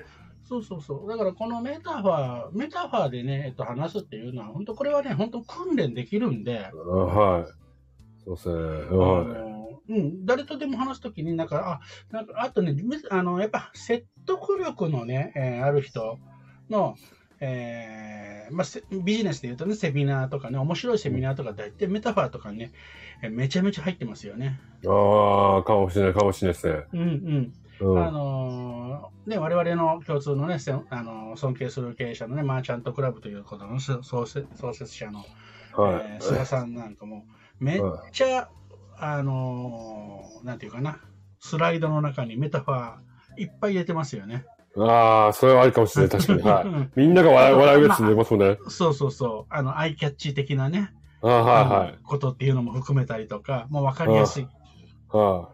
[0.53, 1.09] そうそうそう。
[1.09, 7.45] だからこのメタファー、メタファーでね、えっと、話すっていうのは、本当これはね、本当訓練できるんで、あはい。
[8.23, 8.55] そうですね。
[8.91, 9.27] あはい。
[9.27, 9.53] の
[9.89, 16.19] うん、誰とでも話すときに、なんか、あ、なんか、あとね、めあの、やっぱ説得力のね、えーある人
[16.69, 16.95] の、
[17.41, 22.71] えーまあ、せビジネスで言うとね、セミナーとかね、面白いセミナーとか大体メタファーとかね、
[23.21, 24.59] えーめちゃめちゃ入ってますよね。
[24.87, 26.83] ああ、かもしれない、かもしれないですね。
[26.93, 27.53] うんうん。
[27.79, 28.03] うん。
[28.05, 30.57] あのーね、我々の共通のね、
[30.89, 35.19] あのー尊敬する経営者のね、マーチャントクラブということの創創設創設者の、
[35.75, 36.21] はいえー。
[36.21, 37.25] 菅さんなんかも、
[37.59, 37.81] めっ
[38.11, 38.49] ちゃ、
[38.97, 40.99] あのーなんていうかな、
[41.39, 44.45] スライドの中にメタファーいっぱい入れてますよね。
[44.77, 46.41] ああ、それはあるかもしれない、 確かに。
[46.41, 46.89] はうんい。
[46.95, 48.57] みんなが笑う笑うやつ出ますもんね。
[48.67, 54.43] そうそうそう、あの、アイキャッチ的なね、ああ、はいはあのことっていうのも含めたりとか、もう分かりやすい。
[54.43, 54.47] い。
[55.11, 55.49] は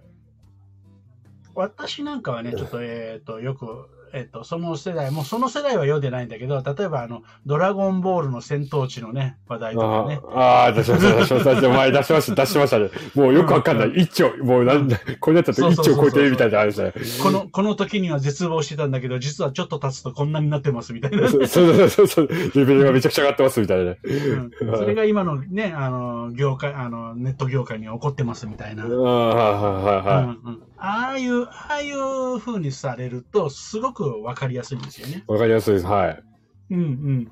[1.59, 9.75] 私なんかはね、 ちょっと、えっ、と、よく、えっ、と、その世代、もうその世代は読んでないんだけど、例えば、あの、ドラゴンボールの戦闘地のね、話題い。
[9.75, 10.19] とかね。
[10.33, 11.69] ああ出しました、出しました。
[11.69, 12.89] 前出しました、出しましたね。
[13.13, 13.91] もうよくわかんない。
[13.97, 16.93] 一丁、もうなんだ、これだったら一丁超えてるみたいなあれですね。
[17.23, 21.27] この、この時には絶望してたんだけど、実はちょっと経つとこんなになってますみたいな。
[21.29, 23.99] そうそうそうそう、レベルがめちゃくちゃ上がってますみたいなね。
[24.03, 28.85] うんそれが今のね、あの、業界、あの、ネット業界には起こってますみたいな。
[28.85, 30.23] ああ、はいはいはい。
[30.23, 35.23] うんうんああいう、ああいう風にされると、すごくわかりやすいんですよね。
[35.27, 35.85] わかりやすいです。
[35.85, 36.23] はい。
[36.71, 37.31] うんうん。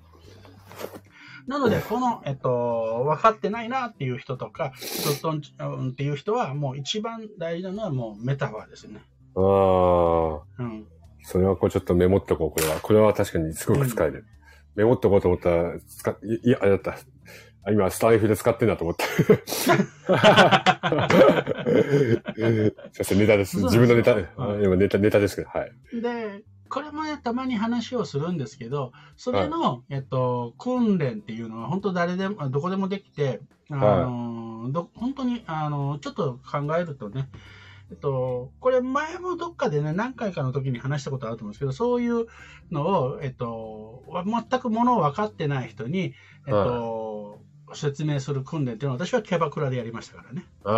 [1.48, 9.02] なので、この、えっと、分かってないなっていう人とか、ちょっと、うんっていう人は、もう一番大事なのはもうメタファーですね。
[9.36, 10.88] ああ、うん。
[11.24, 12.80] それはこうちょっとメモっとこう、これは。
[12.82, 14.26] これは確かにすごく使える。
[14.76, 16.12] メモっとこうと思ったら、使
[16.44, 16.98] いや、あれだった。
[17.68, 19.04] あ今、スタイフで使ってんだと思って。
[19.12, 19.74] すい
[23.00, 23.58] ません、ネタです。
[23.58, 24.24] 自分のネタ、あ
[24.64, 25.72] 今ネタ、ネタですけど、はい。
[26.02, 37.28] で、これもね、たまに話をするんですけど、それの、えっと、訓練っていうのは、本当誰でも、どこでもできて、あの、ど本当に、あの、ちょっと考えるとね、
[37.90, 42.28] えっと、これ前もどっかでね、何回かの時に話したことあると思うんですけど、そういう
[42.72, 46.14] のを、えっと、全くものを分かってない人に、
[46.48, 47.40] えっと、
[47.74, 50.46] 説明する訓練っていうのは私はキャバクラでやりましたからね。
[50.64, 50.74] あー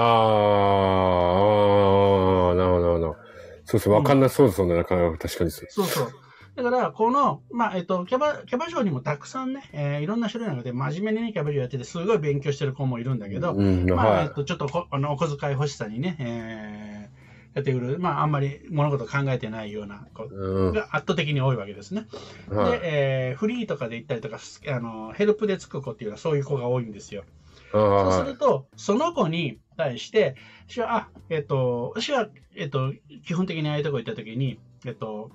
[2.52, 3.18] あー、なるほど、なるほど。
[3.66, 5.68] そうそう、わかんなそうですよね、なかなか確かにそう。
[5.70, 6.12] そうそう。
[6.56, 14.28] だから、この、まあ、えっと、キャバ、キャバ嬢にもたくさんね、えーいろんな種類なので、真面目にね、キャバ嬢やってて、すごい勉強してる子もいるんだけど、うん、まあ、えはい。
[14.28, 17.19] っと、ちょっとこあのお小遣い欲しさにね、えー
[17.60, 22.08] やってくる、まあ、あんまり物事考えてないような子うん、が圧倒的に多いわけですね。
[22.50, 22.72] はい。
[22.72, 27.24] で、えーフリーとかで行ったりとか、すあの、ヘルプでつく子っていうのはそういう子が多いんですよ。
[27.72, 30.36] そうあすると、その子に対して、
[30.68, 32.94] 私は、あ、えっと、私は、えっと、
[33.26, 35.32] 基本的にああいうとこ行った時に、えっと、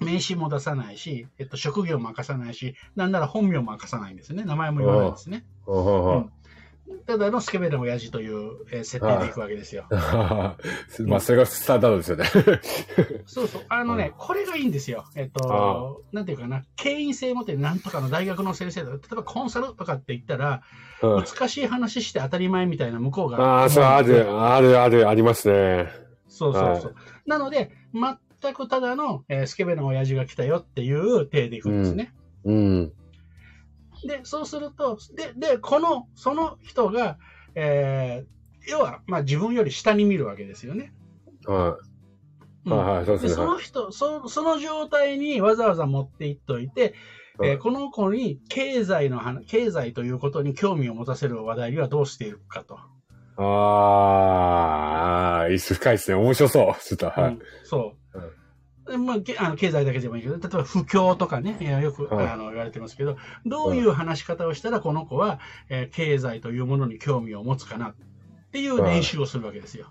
[0.00, 4.44] 名刺も出さないし、えっと、職業も明かさないし、なんなら本名も明かさないんですね。
[4.44, 5.44] 名前も言わないんですね。
[5.66, 6.30] うん
[7.06, 9.86] ただのスケベな親父という、えー設定でいくわけですよ。
[9.90, 10.56] は
[11.06, 12.24] まあ、それがスタンダードですよね。
[13.26, 13.62] そうそう。
[13.68, 15.04] あのね、これがいいんですよ。
[15.16, 20.62] えっと、なんていうかな、権威性持ってるなんとかの大学の先生とか、例えばコンサルとかって言ったら、
[21.02, 23.38] うん難しい話して当たり前みたいな向こうが。
[23.38, 25.88] ああ、そう、ある、ある、ある、ありますね。
[26.28, 26.94] そうそうそう。
[27.26, 32.12] なので、全くただの、えースケベな親父が来たよっていう体でいくんですね。
[32.44, 32.92] うん。
[34.06, 37.18] で、そうすると、で、で、この、その人が、
[37.54, 40.92] えー要は、まあ自分より下に見るわけですよね。
[41.46, 41.78] は
[42.66, 42.68] い。
[42.70, 43.46] うんはいはい、そうでですそね。
[43.46, 46.94] の人そ、その状態にわざわざ持っていっといて、
[47.42, 52.78] えーこの子に経済の話、経済ということに興味を持たせる話題にはどうしていくかと。
[53.42, 56.16] ああ、いいっす、深いですね。
[56.16, 56.74] 面白そう。
[56.82, 57.32] ちょっと、はい。
[57.32, 58.20] うんそう。
[58.20, 58.26] で
[58.98, 62.28] まあ、けあの経済だけでもいいけど、例えば不況とかね、よく、はい。
[62.28, 63.16] あの言われてますけど、
[63.46, 65.38] どういう話し方をしたらこの子は、
[65.68, 67.94] えー経済というものに興味を持つかなっ
[68.52, 69.86] ていう練習をするわけですよ。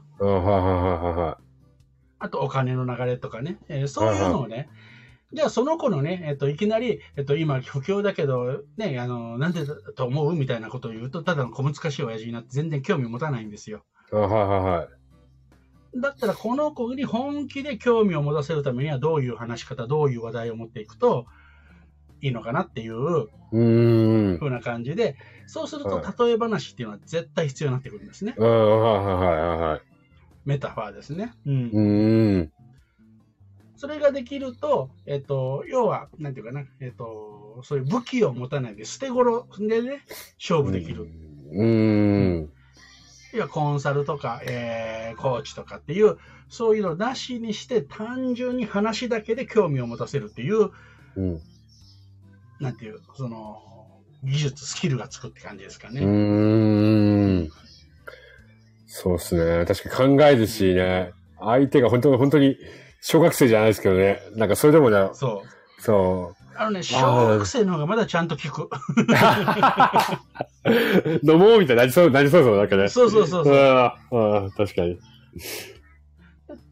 [2.19, 4.69] あとお金の流れとかね、えーそういうのをね、
[5.31, 10.33] じゃあその子のね、えっと、いきなり、えっと、今不況だけど、ね、あの、なんでだと思う？
[10.33, 13.85] みたいなことを言うと、ただの小難しい親父になって全然興味を持たないんですよ。
[14.11, 14.98] あはいはいはい。
[15.95, 21.25] だったらこの子に本気で興味を持たせるためにはどういう話し方、どういう話題を持っていくと
[22.21, 24.39] いいのかなっていううーん。
[24.39, 25.15] 風な感じで、
[25.47, 28.35] そうするとは例え話っていうのは絶対必要になってくるんですね。
[28.37, 29.81] うん、はいはいはいはい。
[30.45, 31.33] メタファーですね。
[31.45, 31.71] うんう。
[31.73, 32.51] ーん。
[33.75, 40.03] それができると、えっと、要は、なんていうかな、えっと、そういう武器を持たないで、捨て頃でね、
[40.37, 41.07] 勝負できる。
[41.51, 42.49] うーん。
[43.33, 46.17] いや、コンサルとか、えー、コーチとかっていう、
[46.49, 50.71] そういうのなしにして、単純に話だけで興味を持たせるっていう、
[51.15, 51.39] うん。
[52.59, 53.61] なんていう、その、
[54.23, 56.01] 技術、スキルがつくって感じですかうね。
[56.01, 57.49] ーん。
[58.87, 59.65] そうっすね。
[59.65, 61.13] 確かに考えるしね。
[61.39, 62.57] 相手が本当に、本当に、
[63.01, 64.19] 小学生じゃないですけどね。
[64.35, 65.81] なんかそれでもね、そう。
[65.81, 68.63] そあのね、小学生の方がまだちゃんと聞く。
[68.63, 68.69] う。
[71.31, 72.89] 飲もうみたいになりそう、なりそうそう、なんかね。
[72.89, 73.55] そうそうそうそう。
[73.55, 74.99] ああ、確かに。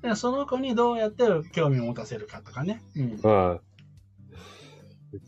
[0.02, 1.24] でその子にどうやって
[1.54, 2.82] 興味を持たせるかとかね。
[2.98, 3.18] うん。
[3.22, 3.62] は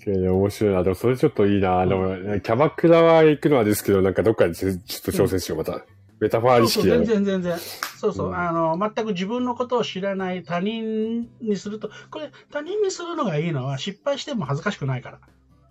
[0.05, 0.09] い。
[0.09, 0.83] 面白いな。
[0.83, 1.85] でもそれちょっといいな。
[1.85, 5.85] でも、キャバクラは行くのはですけど、なんかどっかでちょっと挑戦しよう、また。
[6.19, 7.05] メタファーそうそう、意識で全。
[7.05, 7.57] 然全然。
[7.99, 15.19] そうそう、うんあの、全く自分のことを知らない他人にすると、これ、他人にするのがいいのは、失敗しても恥ずかしくないから。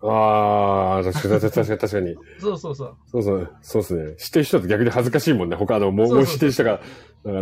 [0.02, 2.16] ああ、確かに、確かに、確かに。
[2.38, 2.96] そうそうそう。
[3.06, 4.16] そうそう、そうですね。
[4.16, 5.56] 知ってる人だと逆に恥ずかしいもんね。
[5.56, 6.80] 他の、もう、そうそうそうもう知ってる人が、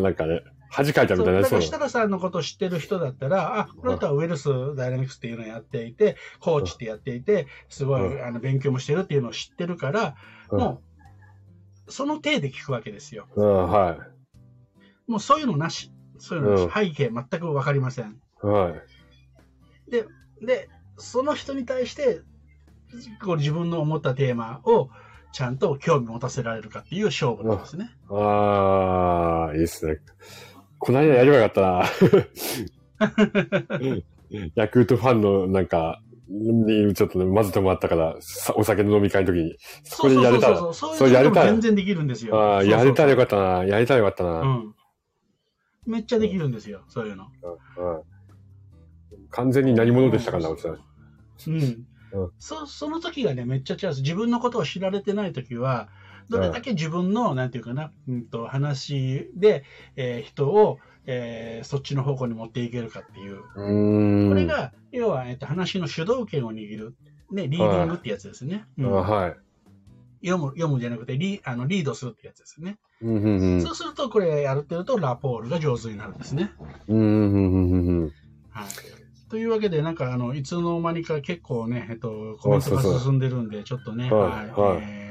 [0.00, 10.14] なんかね、恥かいたみたいなそうだから設楽さんのことを知ってる人だったら、あ、この人はウェルスダイナミクスっていうのをやっていて、コーチってやっていて、すごい、うあの勉強もしてるっていうのを知ってるから、
[10.50, 10.80] うんも
[11.88, 13.26] う、その体で聞くわけですよ。
[13.36, 13.98] うん、は
[15.06, 15.92] もうそういうのなし。
[16.18, 16.62] そういうのなし。
[16.62, 18.20] うん背景全くわかりません。
[18.42, 18.46] い。
[18.46, 18.74] はい。
[20.44, 22.20] で、その人に対して、
[23.24, 24.90] こう自分の思ったテーマを
[25.32, 27.90] ちゃんと興味持たせられるかっていう勝負なんですね。
[28.08, 29.98] ああ、いいっすね。
[30.78, 31.84] この間やればよかったな。
[34.54, 40.98] ヤクルトファンのなんか、にちょっとね、混ぜてもらったから、さお酒の飲み会の時に、そこでやれたら、そうそうそそうう。
[40.98, 42.36] そういうのやれたらも全然できるんですよ。
[42.36, 43.64] ああ、やれたらよかったな。
[43.64, 44.40] やれたらよかったな。
[44.40, 44.74] うん。
[45.86, 47.24] めっちゃできるんですよ、そういうの。
[47.78, 48.02] うん
[49.30, 50.72] 完全に何者でしたか、直樹さん。
[50.72, 51.62] うん。
[52.12, 54.00] うんそその時がね、めっちゃチャンス。
[54.00, 55.88] 自分のことを知られてない時は、
[56.28, 59.64] どれだけ自分の、なんていうかな、うんと、話で、
[59.96, 63.40] えー人を、えーそっちの方向に持っていけるかっていう。
[63.40, 64.28] う。
[64.28, 66.96] これが、要は、えっと、話の主導権を握る。
[67.30, 68.64] ね、リーディングってやつですね。
[68.78, 69.36] あうんはい。
[70.28, 72.78] 読む、読むんじゃなくてリ、あのリードするってやつですね。
[73.00, 73.62] うん、うん、うん。
[73.62, 76.52] そうすると、これやるってると、ラポールが上手になるんですね。
[76.88, 78.12] うん、うん、うん、うん。
[78.50, 78.66] はい。
[79.30, 85.05] というわけで、なんか、あの、いつの間にか結構ね、えっと、コメントが進んでるんで、ちょっとね、はいはいえー、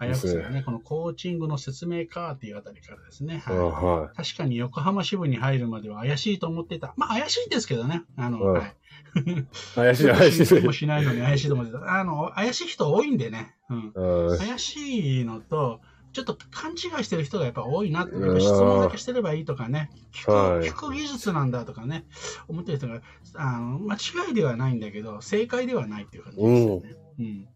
[0.00, 4.00] あやふすがね、このコーチングの説明かっていうあたりからですね、あは。
[4.00, 6.94] はい確かに横浜支部に入るまでは怪しいと思ってた。
[6.96, 8.04] まあ、怪しいですけどね。
[8.16, 8.76] あの、うんはい。
[9.30, 9.46] い。
[9.74, 10.62] 怪しい、怪しい。
[10.62, 11.98] もしないのに怪しいと思ってた。
[11.98, 13.54] あの、怪しい人多いんでね。
[13.68, 13.92] うん。
[13.94, 15.82] うん怪しいのと、
[16.14, 22.06] ちょっと勘違いしてる人がやっぱ多いなって、うん質問だけしてればいいとかね、聞く,、はい聞く技術なんだとかね、
[22.48, 23.02] 思ってる人が
[23.34, 26.96] あの間違いではないんだけど、正解ではないっていう感じですよね。
[27.18, 27.48] うん。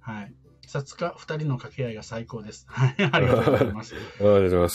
[0.00, 0.34] はい。
[0.68, 2.66] 札か二人の掛け合いが最高です。
[2.70, 2.94] はい。
[3.10, 3.94] ありがとうございます。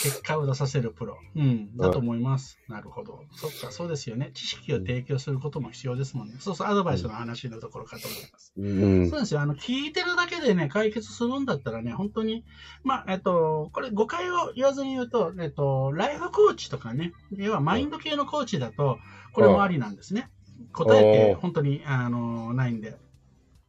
[0.02, 1.18] 結果を出させるプロ。
[1.36, 1.78] うん。
[1.78, 2.58] だと思います。
[2.68, 3.24] なるほど。
[3.32, 4.32] そっか、そうですよね。
[4.34, 6.36] 知識を提供することも必要ですもんね。
[6.40, 8.54] そうそう、アドバイスの話のところかと思います。
[8.58, 9.20] うんそう。
[9.20, 9.42] ですよ。
[9.42, 12.44] あの、聞いてるだけでね、解決するんだったらね、本当に、
[12.84, 18.98] まあ、えっと、これ誤解を言わずに言うと、えっと、ライフコーチとかね、要はマインド系のコーチだと、
[19.34, 20.30] これもありなんですね。
[20.72, 22.98] 答えって本当に、あの、ないんで。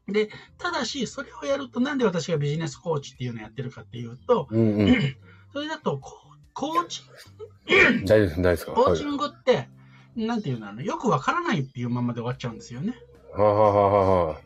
[0.08, 5.16] で、ただし、それをやると、なんで私がビジネスコーチっていうのをやってるかっていうと、うん、うん。
[5.52, 6.12] それだと、コ
[6.52, 7.02] コーチ、
[8.06, 8.72] 大丈夫です、大丈夫ですか？
[8.72, 9.68] コーチングって、
[10.16, 12.94] なんていうのよくわからないっていうままで終わっちゃうんですよね。
[13.32, 14.40] ははははは。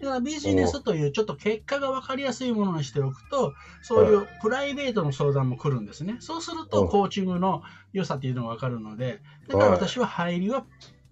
[0.00, 3.52] だからビジネスというちょっと結果が分かりやすいものにしておくと、
[3.82, 6.16] そういうプライベートの相談も来るんですね。
[6.20, 7.62] そうすると、うんコーチングの
[7.92, 10.64] 良さっていうのが分かるので、だから私は入りは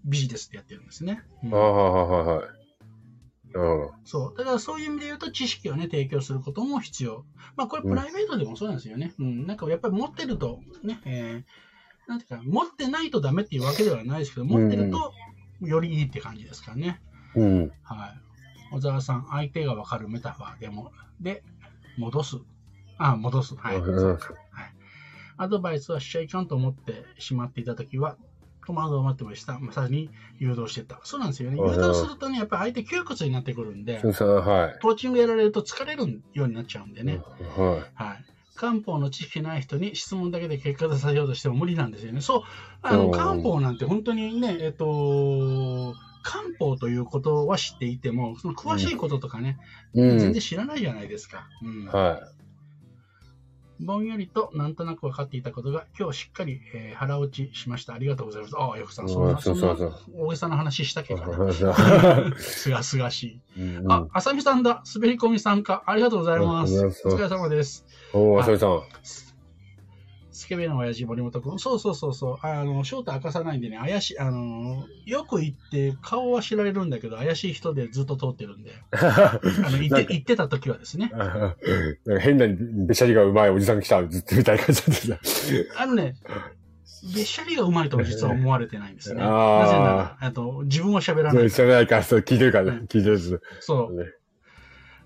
[0.05, 1.22] ビジネスでやってるんですね。
[1.42, 2.48] うんはははははい。
[4.04, 4.38] そう。
[4.38, 7.24] だからそういう意味で言うと、知識をね、提供することも必要。
[7.57, 9.14] まあ、これプライベートでもそうなんですよね。
[9.18, 9.46] うん。
[9.46, 15.12] なんかやっぱり持ってると、ね、えー、なんていうか、持ってないとダメっていうわけではないですけど、持ってると
[15.61, 17.00] よりいいって感じですからね。
[17.34, 17.72] うん。
[17.82, 18.26] はい。
[18.72, 21.42] 小沢さん、相手がわかるメタファーでも、で、
[21.98, 22.36] 戻す。
[22.98, 23.57] あ、戻す。
[23.57, 23.76] はい。
[23.76, 24.18] うんはい。
[25.38, 28.16] アドバイスはしちゃいかんと思ってしまっていたときは、
[28.66, 29.58] 戸惑う待ってました。
[29.58, 31.00] まさに誘導してた。
[31.04, 31.56] そうなんですよね。
[31.58, 34.02] うん誘導するとね、やっぱり相手窮屈になってくるんで、はい。
[34.80, 37.20] コーチングやられると疲れるようになっちゃうんでね。
[37.56, 38.24] ははい。
[38.56, 42.20] 漢方の知識ない人に質問だけで結果出させようとしても無理なんですよね。
[42.20, 42.42] そう、
[42.82, 49.58] あの、うん漢方なんて本当にね、えっと、漢方ということは知っていても、その詳しいこととかね、
[49.94, 50.00] い。
[50.00, 50.18] うん。
[50.18, 51.46] 全然知らないじゃないですか。
[51.62, 52.20] うんは
[53.80, 57.94] ぼんやりとなんとなく分かっていたことが、今日しっかり、えー腹落ちしました。
[57.94, 58.54] ありがとうございます。
[58.56, 61.50] ああ、よくさん、そんうなんそんなそうそう大げさな話したっけかな。
[61.50, 61.54] い。
[62.40, 63.60] すがすがしい。
[63.60, 64.82] うんあ、あさみさんだ。
[64.94, 65.82] 滑り込み参加。
[65.86, 66.74] ありがとうございます。
[66.74, 67.84] うんお疲れ様です。
[68.12, 69.25] おー、あさみさん。
[70.37, 71.59] スケベな親父森本君。
[71.59, 72.47] そうそうそうそう。
[72.47, 81.11] あの、正体明かさないんでね、怪しい、あの、よく行って、顔は知られるんだけど、怪しい人でずっと通ってるんで、あの、 行って、行ってた時はですね。
[81.14, 81.57] な
[82.20, 82.47] 変な
[82.87, 85.18] べしゃりがうまいおじさん来た、ずっとみたいな感じだっ
[85.74, 85.80] た。
[85.82, 86.16] あのね、
[87.14, 89.20] べしゃりがうまいとは実は思われてないんですね。
[89.20, 89.26] な
[89.66, 92.84] ぜなら、あと、自分は喋らない知らないから、そう聞いてるからねうん。
[92.84, 93.41] 聞いてるです。
[93.61, 93.97] そう。
[93.97, 94.11] ね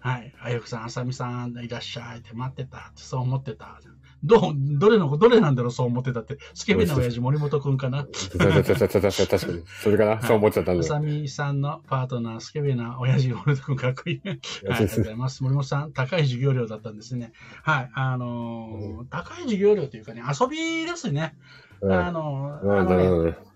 [0.01, 0.35] はい。
[0.41, 3.81] あゆくさん、あさみさん、いらっしゃいって待ってたって、そう思ってた。
[4.23, 6.39] どう、どれの、どれなんだろう、そう思ってたって。
[6.55, 8.05] スケベな親父森本君かな。
[8.05, 9.63] 確かに。
[9.83, 10.81] それかなそう思っちゃったんだよ。
[10.81, 14.29] あさみさんのパートナー、スケベな親父森本君かっこいい。
[14.29, 14.41] はい、
[14.71, 15.43] ありがとうございます。
[15.43, 17.33] 森本さん、高い授業料だったんですね。
[17.63, 17.91] はい。
[17.95, 21.37] あのー高い授業料というかね、遊びですね。
[21.81, 23.50] うんあのーうんあのね。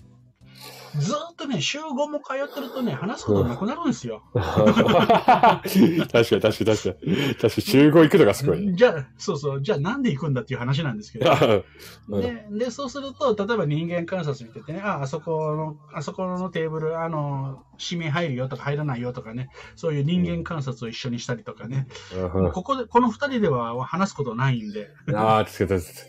[0.98, 4.22] ずーっとね、週5も通ってるとね、話すことなくなるんですよ。
[4.34, 6.66] 確かに、確かに、確かに。
[6.66, 8.74] 確かに、集合行くのがすごい。
[8.76, 11.30] じゃあ、そうそう、じゃあなんで行くんだっていう話なんですけど。
[12.08, 21.88] うんで、で、そうすると、例えば人間観察見ててね、あ、あそこの、あそこのテーブル、あの、指名入るよとか入らないよとかね、そういう人間観察を一緒にしたりとかね、
[22.34, 26.06] うんここで、この二人では話すことないんで、ああ、つけた、つけた。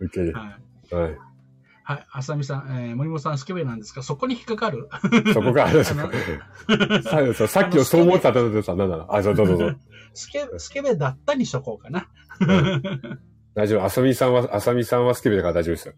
[0.00, 0.32] 受ける。
[0.32, 0.58] は
[0.92, 0.94] い。
[0.94, 1.29] はい。
[1.90, 4.04] はい、あさみさん、えー森本さん、スケベなんですか？
[4.04, 4.88] そこに引っかかる？
[5.34, 6.08] そこがあるんですか。
[7.34, 9.06] ささっきのそう思ってたとさ、なんだろう。
[9.10, 9.76] あ、そう、どうぞどうぞ。
[10.14, 12.08] スケ、スケベだったにしとこうかな。
[13.54, 13.84] 大丈夫。
[13.84, 15.94] あさみさんは、あさみさんはスケベだから大丈夫ですよ。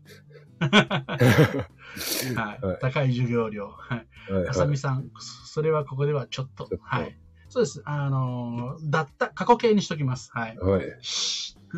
[0.62, 2.78] はいはい。
[2.80, 3.68] 高い授業料。
[3.76, 4.06] はい。
[4.32, 5.10] はいあさん、
[5.44, 6.78] それはここではちょっとちょっ。
[6.78, 7.18] とはい。
[7.50, 7.82] そうです。
[7.84, 10.30] あのー、だった、過去形にしときます。
[10.32, 10.56] はい。
[10.56, 10.86] はい。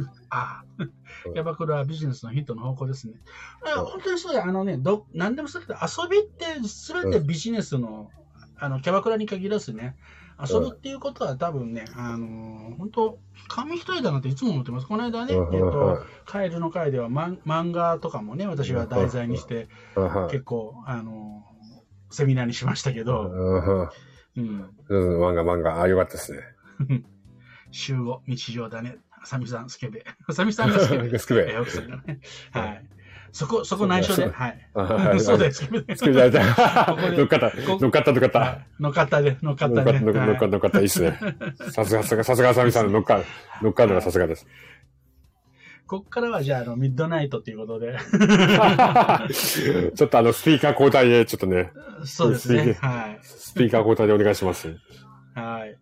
[0.03, 0.65] しああ
[1.27, 1.35] うん。
[1.35, 3.15] キャバクラはビジネスのヒントの方向ですね。
[3.65, 4.47] いや本当にそうだよ。
[4.47, 8.11] あのね、ど、何でもそうだけど、遊びって全てビジネスの、
[8.59, 9.97] あの、キャバクラに限らずね、
[10.41, 13.19] 遊ぶっていうことは多分ね、あのー本当
[13.49, 14.87] 紙一重だなっていつも思ってます。
[14.87, 21.55] この間ね、えっうんと、カエルの会ではマン漫画とかもね、私は題材にして、はい結構、あのー
[22.11, 23.91] セミナーにしましたけど、は
[24.37, 24.71] いうん。
[24.89, 25.83] うん漫画、漫画。
[25.83, 26.39] あ、よかったですね。
[27.73, 28.99] 週5、日常だね。
[29.25, 30.05] あさみさん、スケベ。
[30.27, 31.19] あさみさんがスケベ。
[31.19, 32.21] スケベえ奥さんがね。
[32.53, 32.85] はい。
[33.33, 34.29] そこ、そこ内緒で。
[34.29, 34.69] はい。
[35.19, 35.97] そうだよ、スケベ。
[35.97, 37.51] ス乗っかった。
[37.51, 38.39] こ乗っかった、乗っかった。
[38.39, 39.93] はい乗っかったで、乗っかったで。
[39.93, 40.81] はい乗っかった、乗っかった。
[40.81, 41.19] いいっすね。
[41.71, 43.25] さすが、さすが、さすがあさみさんの乗っかる。
[43.63, 44.47] 乗っかるのがさすがです。
[45.87, 47.97] こっからはじゃあ、あの、ミッドナイトということで。
[49.97, 51.73] ちょっとあの、スピーカー交代で、ちょっとね、
[52.05, 52.75] そうですね。
[52.81, 53.19] はい。
[53.23, 54.69] スピーカー交代でお願いします。
[55.35, 55.77] はい。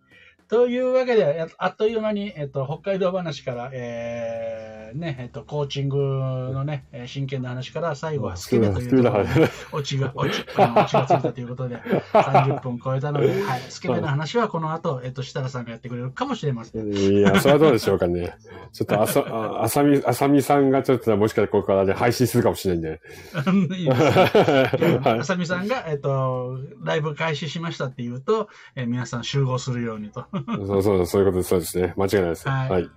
[0.47, 9.29] というわけで、やあっという間に、えっと、北海道話から、えー、ね、えっと、コーチングのね、えー真剣な話から、最後はスケベというところで、
[9.71, 11.77] オチが、オチ、がついたということで、
[12.13, 16.93] 30分超えたので、はい、スケベな話はこの後、えっと、設楽さんがやってくれるかもしれません。
[16.93, 18.35] いや、それはどうでしょうかね。
[18.71, 23.77] ちょっとあさ、ああさみ、あさみさんがちょっともしかしたらここからね、配信するかもしれないんで。
[23.77, 30.25] いいですねはあさみさんが、えっと、ライブ開始しましたって言うと、えー皆さん集合するようにと。
[30.63, 30.67] い。
[30.67, 31.49] そうそう、そういうことです。
[31.49, 31.93] そうですね。
[31.95, 32.49] 間違いないです。
[32.49, 32.89] はいはい。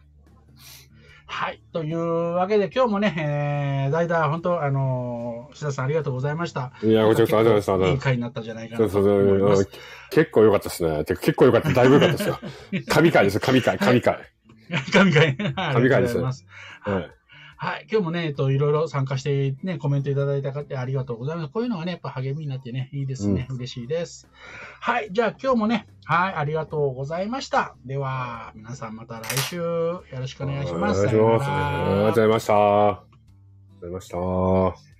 [1.28, 1.60] はい。
[1.72, 2.00] という
[2.32, 6.72] わけで、今日もね、えー、代打、本当、あのー、志田さんありがとうございました。
[6.82, 7.90] いや、こちらこそありがとうございました。
[7.90, 9.68] いい回になったんじゃないかなとそうそうそう。
[10.10, 11.04] 結構良かったですね。
[11.04, 11.72] 結構良かった。
[11.72, 12.38] だいぶ良かったですよ。
[12.88, 13.40] 神回です。
[13.40, 14.18] 神回、神回。
[14.92, 15.36] 神回。
[15.54, 16.46] はいありがとうございます。
[16.82, 17.15] はい。
[17.58, 17.86] はい。
[17.90, 21.48] 今日もね、えっと、いろいろ参加して、ね、コメントいただいた方ありがとうございます。
[21.50, 23.46] こういうのがね、やっぱ励みになってね、いいですね。
[23.50, 24.28] 嬉しいです。
[24.80, 25.08] はい。
[25.10, 27.74] じゃあ今日もね、はい、ありがとうございました。
[27.86, 31.00] では、皆さんまた来週よろしくお願いします。
[31.00, 31.50] お願いします。
[31.50, 32.54] ありがとうございました。
[32.54, 33.00] ありが
[33.80, 34.95] とうございました。